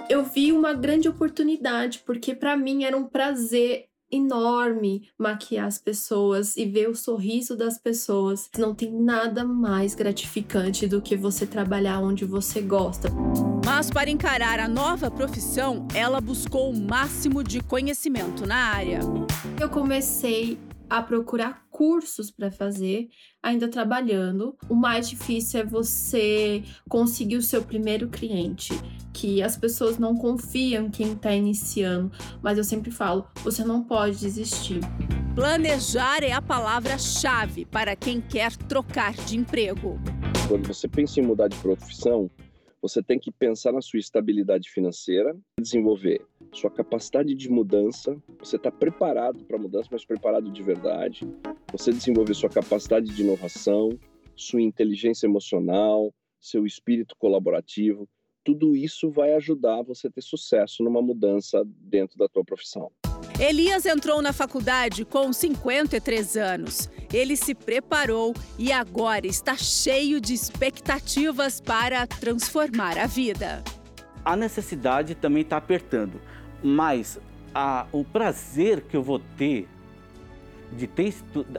[0.08, 6.56] Eu vi uma grande oportunidade, porque para mim era um prazer enorme maquiar as pessoas
[6.56, 8.48] e ver o sorriso das pessoas.
[8.56, 13.08] Não tem nada mais gratificante do que você trabalhar onde você gosta.
[13.66, 19.00] Mas para encarar a nova profissão, ela buscou o máximo de conhecimento na área.
[19.60, 20.58] Eu comecei
[20.88, 23.08] a procurar cursos para fazer,
[23.42, 24.56] ainda trabalhando.
[24.68, 28.72] O mais difícil é você conseguir o seu primeiro cliente,
[29.12, 32.12] que as pessoas não confiam em quem está iniciando,
[32.42, 34.80] mas eu sempre falo, você não pode desistir.
[35.34, 39.98] Planejar é a palavra-chave para quem quer trocar de emprego.
[40.46, 42.30] Quando você pensa em mudar de profissão,
[42.80, 46.20] você tem que pensar na sua estabilidade financeira, desenvolver
[46.54, 48.16] sua capacidade de mudança.
[48.38, 51.28] Você está preparado para a mudança, mas preparado de verdade.
[51.72, 53.90] Você desenvolver sua capacidade de inovação,
[54.36, 58.08] sua inteligência emocional, seu espírito colaborativo.
[58.44, 62.90] Tudo isso vai ajudar você a ter sucesso numa mudança dentro da tua profissão.
[63.40, 66.88] Elias entrou na faculdade com 53 anos.
[67.12, 73.64] Ele se preparou e agora está cheio de expectativas para transformar a vida.
[74.24, 76.20] A necessidade também está apertando,
[76.64, 77.20] mas
[77.54, 79.68] a, o prazer que eu vou ter
[80.72, 81.14] de ter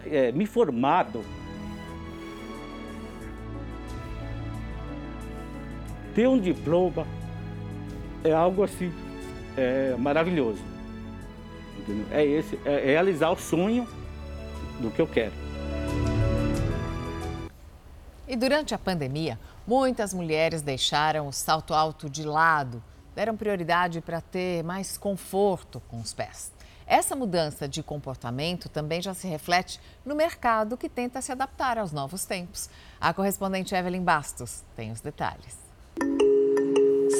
[0.07, 1.23] é, me formado
[6.15, 7.05] ter um diploma
[8.23, 8.91] é algo assim
[9.55, 10.61] é, maravilhoso.
[11.77, 12.05] Entendeu?
[12.11, 13.87] É esse, é realizar o sonho
[14.79, 15.33] do que eu quero.
[18.27, 22.81] E durante a pandemia, muitas mulheres deixaram o salto alto de lado,
[23.15, 26.51] deram prioridade para ter mais conforto com os pés.
[26.85, 31.91] Essa mudança de comportamento também já se reflete no mercado que tenta se adaptar aos
[31.91, 32.69] novos tempos.
[33.01, 35.57] A correspondente Evelyn Bastos tem os detalhes.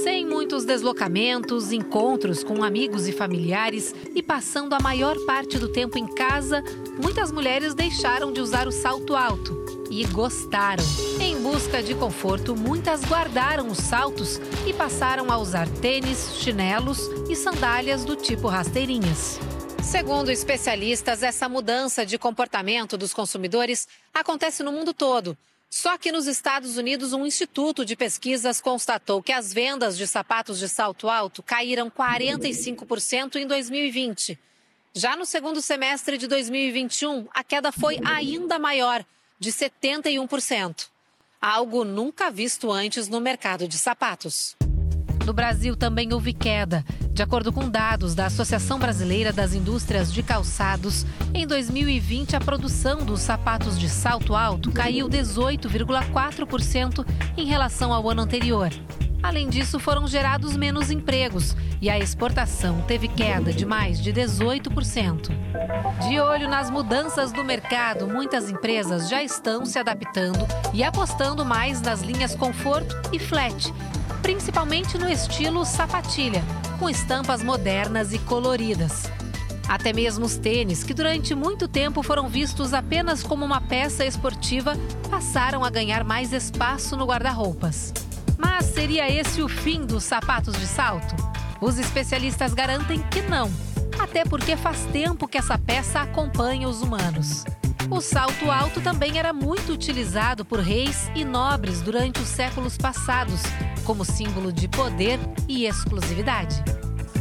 [0.04, 5.98] Sem muitos deslocamentos, encontros com amigos e familiares e passando a maior parte do tempo
[5.98, 6.62] em casa,
[7.02, 10.84] muitas mulheres deixaram de usar o salto alto e gostaram.
[11.20, 17.36] Em busca de conforto, muitas guardaram os saltos e passaram a usar tênis, chinelos e
[17.36, 19.40] sandálias do tipo rasteirinhas.
[19.84, 25.38] Segundo especialistas, essa mudança de comportamento dos consumidores acontece no mundo todo.
[25.70, 30.58] Só que nos Estados Unidos, um instituto de pesquisas constatou que as vendas de sapatos
[30.58, 34.40] de salto alto caíram 45% em 2020.
[34.94, 39.06] Já no segundo semestre de 2021, a queda foi ainda maior,
[39.40, 40.88] de 71%.
[41.42, 44.56] Algo nunca visto antes no mercado de sapatos.
[45.26, 46.86] No Brasil também houve queda.
[47.12, 53.04] De acordo com dados da Associação Brasileira das Indústrias de Calçados, em 2020 a produção
[53.06, 57.04] dos sapatos de salto alto caiu 18,4%
[57.36, 58.70] em relação ao ano anterior.
[59.26, 65.32] Além disso, foram gerados menos empregos e a exportação teve queda de mais de 18%.
[66.07, 71.82] De olho nas mudanças do mercado, muitas empresas já estão se adaptando e apostando mais
[71.82, 73.73] nas linhas conforto e flat,
[74.21, 76.43] principalmente no estilo sapatilha,
[76.78, 79.09] com estampas modernas e coloridas.
[79.67, 84.73] Até mesmo os tênis, que durante muito tempo foram vistos apenas como uma peça esportiva,
[85.09, 88.05] passaram a ganhar mais espaço no guarda-roupas.
[88.38, 91.16] Mas seria esse o fim dos sapatos de salto?
[91.62, 93.52] Os especialistas garantem que não,
[94.00, 97.44] até porque faz tempo que essa peça acompanha os humanos.
[97.90, 103.42] O salto alto também era muito utilizado por reis e nobres durante os séculos passados,
[103.84, 106.64] como símbolo de poder e exclusividade.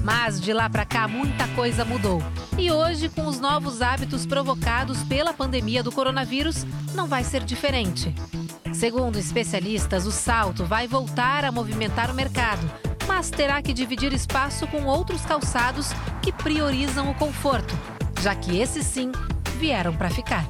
[0.02, 2.22] Mas de lá para cá muita coisa mudou.
[2.58, 8.14] E hoje, com os novos hábitos provocados pela pandemia do coronavírus, não vai ser diferente.
[8.84, 12.60] Segundo especialistas, o salto vai voltar a movimentar o mercado,
[13.08, 15.88] mas terá que dividir espaço com outros calçados
[16.22, 17.72] que priorizam o conforto,
[18.20, 19.10] já que esses sim
[19.58, 20.46] vieram para ficar.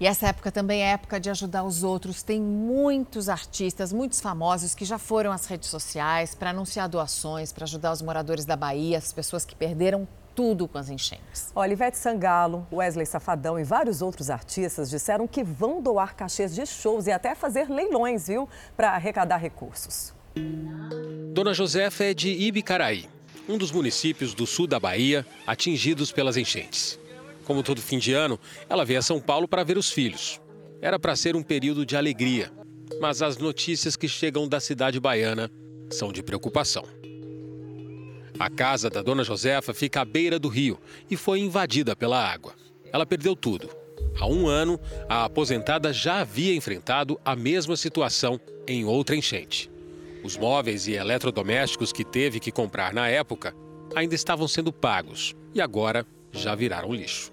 [0.00, 2.22] E essa época também é época de ajudar os outros.
[2.22, 7.64] Tem muitos artistas, muitos famosos que já foram às redes sociais para anunciar doações, para
[7.64, 10.08] ajudar os moradores da Bahia, as pessoas que perderam
[10.40, 11.52] tudo com as enchentes.
[11.54, 16.64] Olha, Ivete Sangalo, Wesley Safadão e vários outros artistas disseram que vão doar cachês de
[16.64, 20.14] shows e até fazer leilões, viu, para arrecadar recursos.
[21.34, 23.06] Dona Josefa é de Ibicaraí,
[23.46, 26.98] um dos municípios do sul da Bahia atingidos pelas enchentes.
[27.44, 30.40] Como todo fim de ano, ela veio a São Paulo para ver os filhos.
[30.80, 32.50] Era para ser um período de alegria,
[32.98, 35.50] mas as notícias que chegam da cidade baiana
[35.90, 36.86] são de preocupação.
[38.40, 40.78] A casa da dona Josefa fica à beira do rio
[41.10, 42.54] e foi invadida pela água.
[42.90, 43.68] Ela perdeu tudo.
[44.18, 49.70] Há um ano, a aposentada já havia enfrentado a mesma situação em outra enchente.
[50.24, 53.54] Os móveis e eletrodomésticos que teve que comprar na época
[53.94, 57.30] ainda estavam sendo pagos e agora já viraram lixo.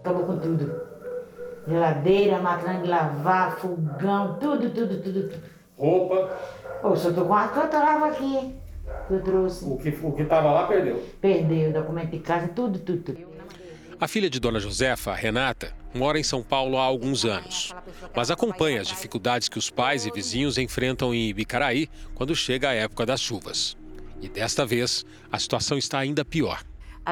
[0.00, 0.70] Acabou com tudo.
[1.66, 5.30] Geladeira, máquina de lavar, fogão, tudo, tudo, tudo.
[5.30, 5.42] tudo.
[5.78, 6.30] Roupa.
[6.82, 8.65] Ô, só tô com a canta, eu lavo aqui.
[9.08, 9.64] Eu trouxe.
[9.64, 11.02] O que o que estava lá perdeu.
[11.20, 13.36] Perdeu, documento de casa, tudo, tudo, tudo.
[13.98, 17.74] A filha de Dona Josefa, Renata, mora em São Paulo há alguns anos,
[18.14, 22.74] mas acompanha as dificuldades que os pais e vizinhos enfrentam em Ibicaraí quando chega a
[22.74, 23.74] época das chuvas.
[24.20, 26.62] E desta vez, a situação está ainda pior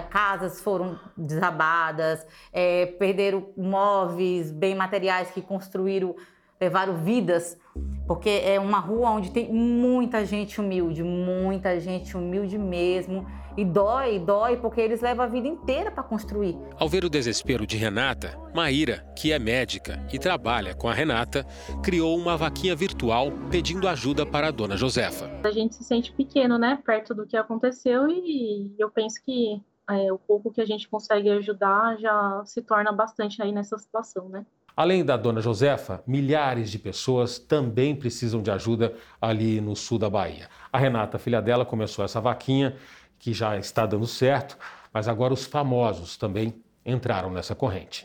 [0.02, 6.16] casas foram desabadas, é, perderam móveis, bem materiais que construíram,
[6.60, 7.58] levaram vidas,
[8.06, 13.26] porque é uma rua onde tem muita gente humilde, muita gente humilde mesmo.
[13.56, 16.58] E dói, dói, porque eles levam a vida inteira para construir.
[16.76, 21.46] Ao ver o desespero de Renata, Maíra, que é médica e trabalha com a Renata,
[21.80, 25.30] criou uma vaquinha virtual pedindo ajuda para a dona Josefa.
[25.44, 30.12] A gente se sente pequeno, né, perto do que aconteceu e eu penso que é,
[30.12, 34.44] o pouco que a gente consegue ajudar já se torna bastante aí nessa situação, né?
[34.76, 40.10] Além da dona Josefa, milhares de pessoas também precisam de ajuda ali no sul da
[40.10, 40.48] Bahia.
[40.72, 42.74] A Renata, filha dela, começou essa vaquinha
[43.16, 44.58] que já está dando certo,
[44.92, 46.52] mas agora os famosos também
[46.84, 48.04] entraram nessa corrente.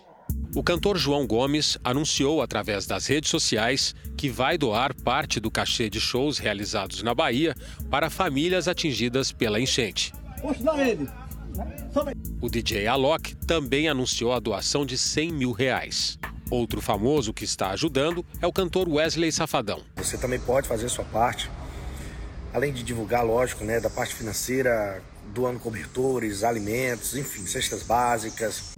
[0.55, 5.89] O cantor João Gomes anunciou através das redes sociais que vai doar parte do cachê
[5.89, 7.55] de shows realizados na Bahia
[7.89, 10.13] para famílias atingidas pela enchente.
[12.39, 16.19] O DJ Alok também anunciou a doação de 100 mil reais.
[16.49, 19.81] Outro famoso que está ajudando é o cantor Wesley Safadão.
[19.97, 21.49] Você também pode fazer sua parte,
[22.51, 28.73] além de divulgar, lógico, né, da parte financeira, doando cobertores, alimentos, enfim, cestas básicas.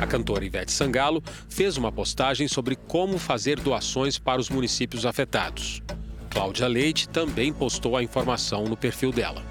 [0.00, 5.82] A cantora Ivete Sangalo fez uma postagem sobre como fazer doações para os municípios afetados.
[6.30, 9.44] Cláudia Leite também postou a informação no perfil dela.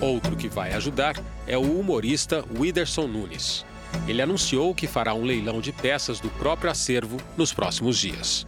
[0.00, 3.66] Outro que vai ajudar é o humorista Widerson Nunes.
[4.06, 8.46] Ele anunciou que fará um leilão de peças do próprio acervo nos próximos dias.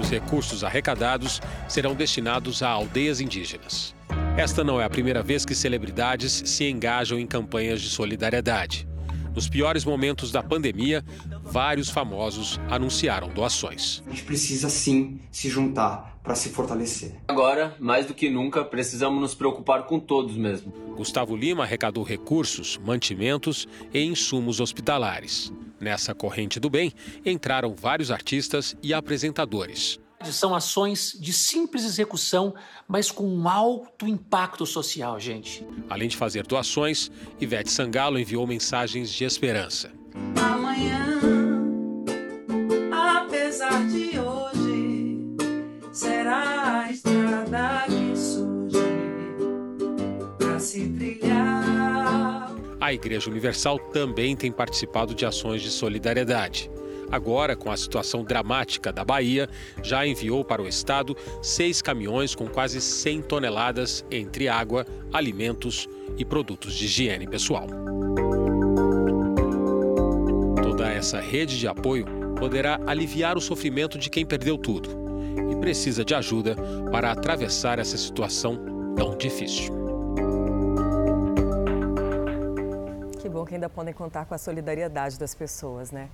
[0.00, 3.94] Os recursos arrecadados serão destinados a aldeias indígenas.
[4.36, 8.88] Esta não é a primeira vez que celebridades se engajam em campanhas de solidariedade.
[9.34, 11.04] Nos piores momentos da pandemia,
[11.42, 14.02] vários famosos anunciaram doações.
[14.06, 17.14] A gente precisa sim se juntar para se fortalecer.
[17.28, 20.72] Agora, mais do que nunca, precisamos nos preocupar com todos mesmo.
[20.96, 25.52] Gustavo Lima arrecadou recursos, mantimentos e insumos hospitalares.
[25.80, 26.92] Nessa corrente do bem
[27.24, 29.98] entraram vários artistas e apresentadores.
[30.24, 32.54] São ações de simples execução,
[32.86, 35.66] mas com um alto impacto social, gente.
[35.88, 37.10] Além de fazer doações,
[37.40, 39.90] Ivete Sangalo enviou mensagens de esperança.
[40.36, 41.39] Amanhã,
[52.90, 56.68] A Igreja Universal também tem participado de ações de solidariedade
[57.08, 59.48] agora com a situação dramática da Bahia,
[59.82, 66.24] já enviou para o estado seis caminhões com quase 100 toneladas entre água, alimentos e
[66.24, 67.66] produtos de higiene pessoal.
[70.62, 74.90] Toda essa rede de apoio poderá aliviar o sofrimento de quem perdeu tudo
[75.50, 76.56] e precisa de ajuda
[76.90, 79.79] para atravessar essa situação tão difícil.
[83.50, 86.08] Que ainda podem contar com a solidariedade das pessoas, né?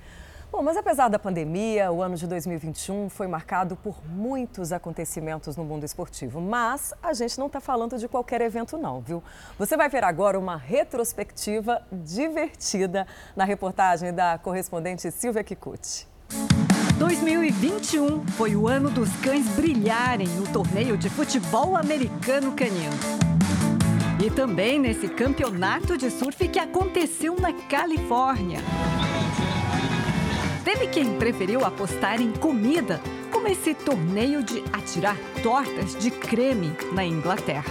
[0.51, 5.63] Bom, mas apesar da pandemia, o ano de 2021 foi marcado por muitos acontecimentos no
[5.63, 6.41] mundo esportivo.
[6.41, 9.23] Mas a gente não está falando de qualquer evento, não, viu?
[9.59, 13.07] Você vai ver agora uma retrospectiva divertida
[13.37, 16.07] na reportagem da correspondente Silvia Kikuchi.
[16.99, 22.97] 2021 foi o ano dos cães brilharem no torneio de futebol americano canino.
[24.27, 28.59] E também nesse campeonato de surf que aconteceu na Califórnia.
[30.65, 33.01] Teve quem preferiu apostar em comida,
[33.31, 37.71] como esse torneio de atirar tortas de creme na Inglaterra.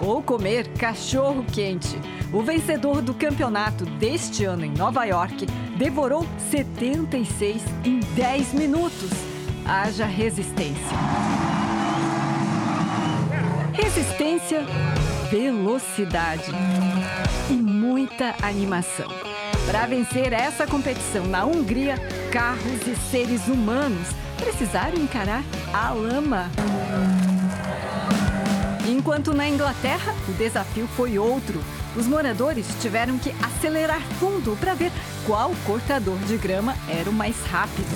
[0.00, 1.98] Ou comer cachorro quente.
[2.32, 5.44] O vencedor do campeonato deste ano em Nova York
[5.76, 9.10] devorou 76 em 10 minutos.
[9.66, 11.59] Haja resistência.
[13.82, 14.64] Resistência,
[15.30, 16.52] velocidade
[17.48, 19.08] e muita animação.
[19.66, 21.96] Para vencer essa competição na Hungria,
[22.30, 26.50] carros e seres humanos precisaram encarar a lama.
[28.86, 31.62] Enquanto na Inglaterra, o desafio foi outro.
[31.96, 34.92] Os moradores tiveram que acelerar fundo para ver
[35.26, 37.88] qual cortador de grama era o mais rápido.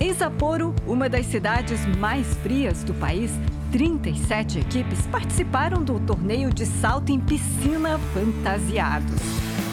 [0.00, 3.30] Em Sapporo, uma das cidades mais frias do país,
[3.74, 9.20] 37 equipes participaram do torneio de salto em piscina fantasiados.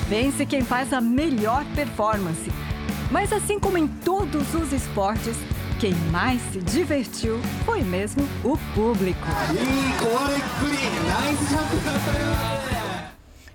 [0.09, 2.51] Vence quem faz a melhor performance.
[3.11, 5.37] Mas assim como em todos os esportes,
[5.79, 9.27] quem mais se divertiu foi mesmo o público.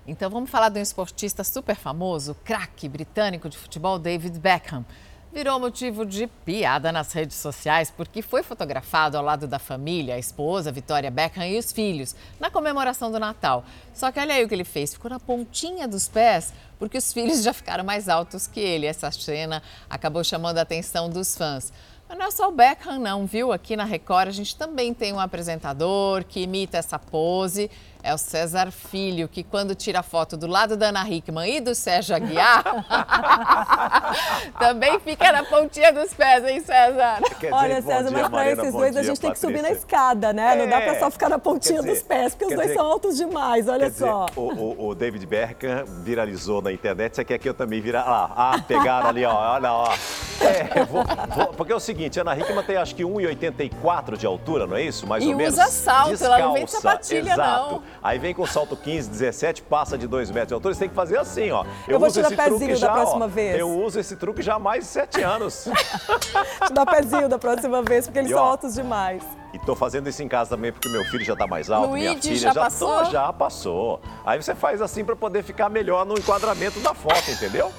[0.07, 4.85] Então vamos falar de um esportista super famoso, craque britânico de futebol David Beckham.
[5.31, 10.19] Virou motivo de piada nas redes sociais porque foi fotografado ao lado da família, a
[10.19, 13.65] esposa Vitória Beckham e os filhos, na comemoração do Natal.
[13.93, 17.11] Só que olha aí o que ele fez, ficou na pontinha dos pés porque os
[17.11, 18.85] filhos já ficaram mais altos que ele.
[18.85, 21.73] Essa cena acabou chamando a atenção dos fãs.
[22.07, 23.51] Mas não é só o Beckham não, viu?
[23.51, 27.69] Aqui na Record a gente também tem um apresentador que imita essa pose.
[28.07, 31.75] É o César Filho, que quando tira foto do lado da Ana Hickman e do
[31.75, 32.63] Sérgio Aguiar,
[34.57, 37.19] também fica na pontinha dos pés, hein, César?
[37.21, 39.21] Dizer, Olha, César, dia, mas para esses dois dia, a gente Patrícia.
[39.21, 40.53] tem que subir na escada, né?
[40.53, 42.79] É, Não dá para só ficar na pontinha dizer, dos pés, porque os dois dizer,
[42.79, 44.27] são altos demais, olha só.
[44.27, 47.99] Dizer, o, o, o, David Beckham viralizou na internet, você quer que eu também vira...
[48.07, 49.93] Ah, ah pegaram ali, ó, olha, ó.
[50.39, 51.03] É, vou,
[51.35, 54.77] vou, porque é o seguinte, a Ana Hickman tem acho que 1,84 de altura, não
[54.77, 55.05] é isso?
[55.05, 55.57] Mais e ou menos.
[55.57, 57.71] E usa salto, Descalça, ela não vem de sapatilha, exato.
[57.73, 57.96] não.
[58.01, 60.73] Aí vem com salto 15, 17, passa de 2 metros de altura.
[60.73, 61.63] Você tem que fazer assim, ó.
[61.87, 63.59] Eu, eu vou te dar pezinho já, da próxima ó, vez.
[63.59, 65.67] Eu uso esse truque já há mais de 7 anos.
[66.67, 69.23] te dar pezinho da próxima vez, porque eles e, ó, são altos demais.
[69.53, 72.07] E tô fazendo isso em casa também porque meu filho já tá mais alto, Luigi,
[72.07, 72.97] minha filha já, já passou?
[72.97, 74.01] Tô, já passou.
[74.25, 77.71] Aí você faz assim para poder ficar melhor no enquadramento da foto, entendeu?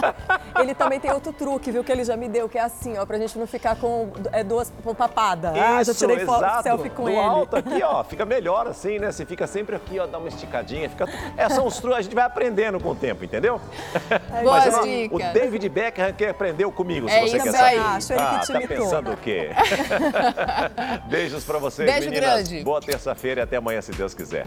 [0.58, 3.06] Ele também tem outro truque, viu, que ele já me deu, que é assim, ó,
[3.06, 5.52] pra gente não ficar com é, duas com papada.
[5.52, 6.62] Isso, ah, já tirei exato.
[6.62, 7.18] selfie com Do ele.
[7.18, 9.12] alto aqui, ó, fica melhor assim, né?
[9.12, 11.04] Você fica sempre aqui, ó, dá uma esticadinha, fica...
[11.36, 13.60] É, são os truques, a gente vai aprendendo com o tempo, entendeu?
[14.08, 15.18] É, Boas Mas, dicas.
[15.18, 17.64] O David Beckham que aprendeu comigo, se é você isso quer saber.
[17.64, 17.78] Aí.
[17.78, 18.76] Acho ele ah, que te tá imitou.
[18.76, 19.50] pensando o quê?
[21.10, 22.48] Beijos pra vocês, Beijo meninas.
[22.48, 22.62] grande.
[22.62, 24.36] Boa terça-feira e até amanhã, se Deus quiser.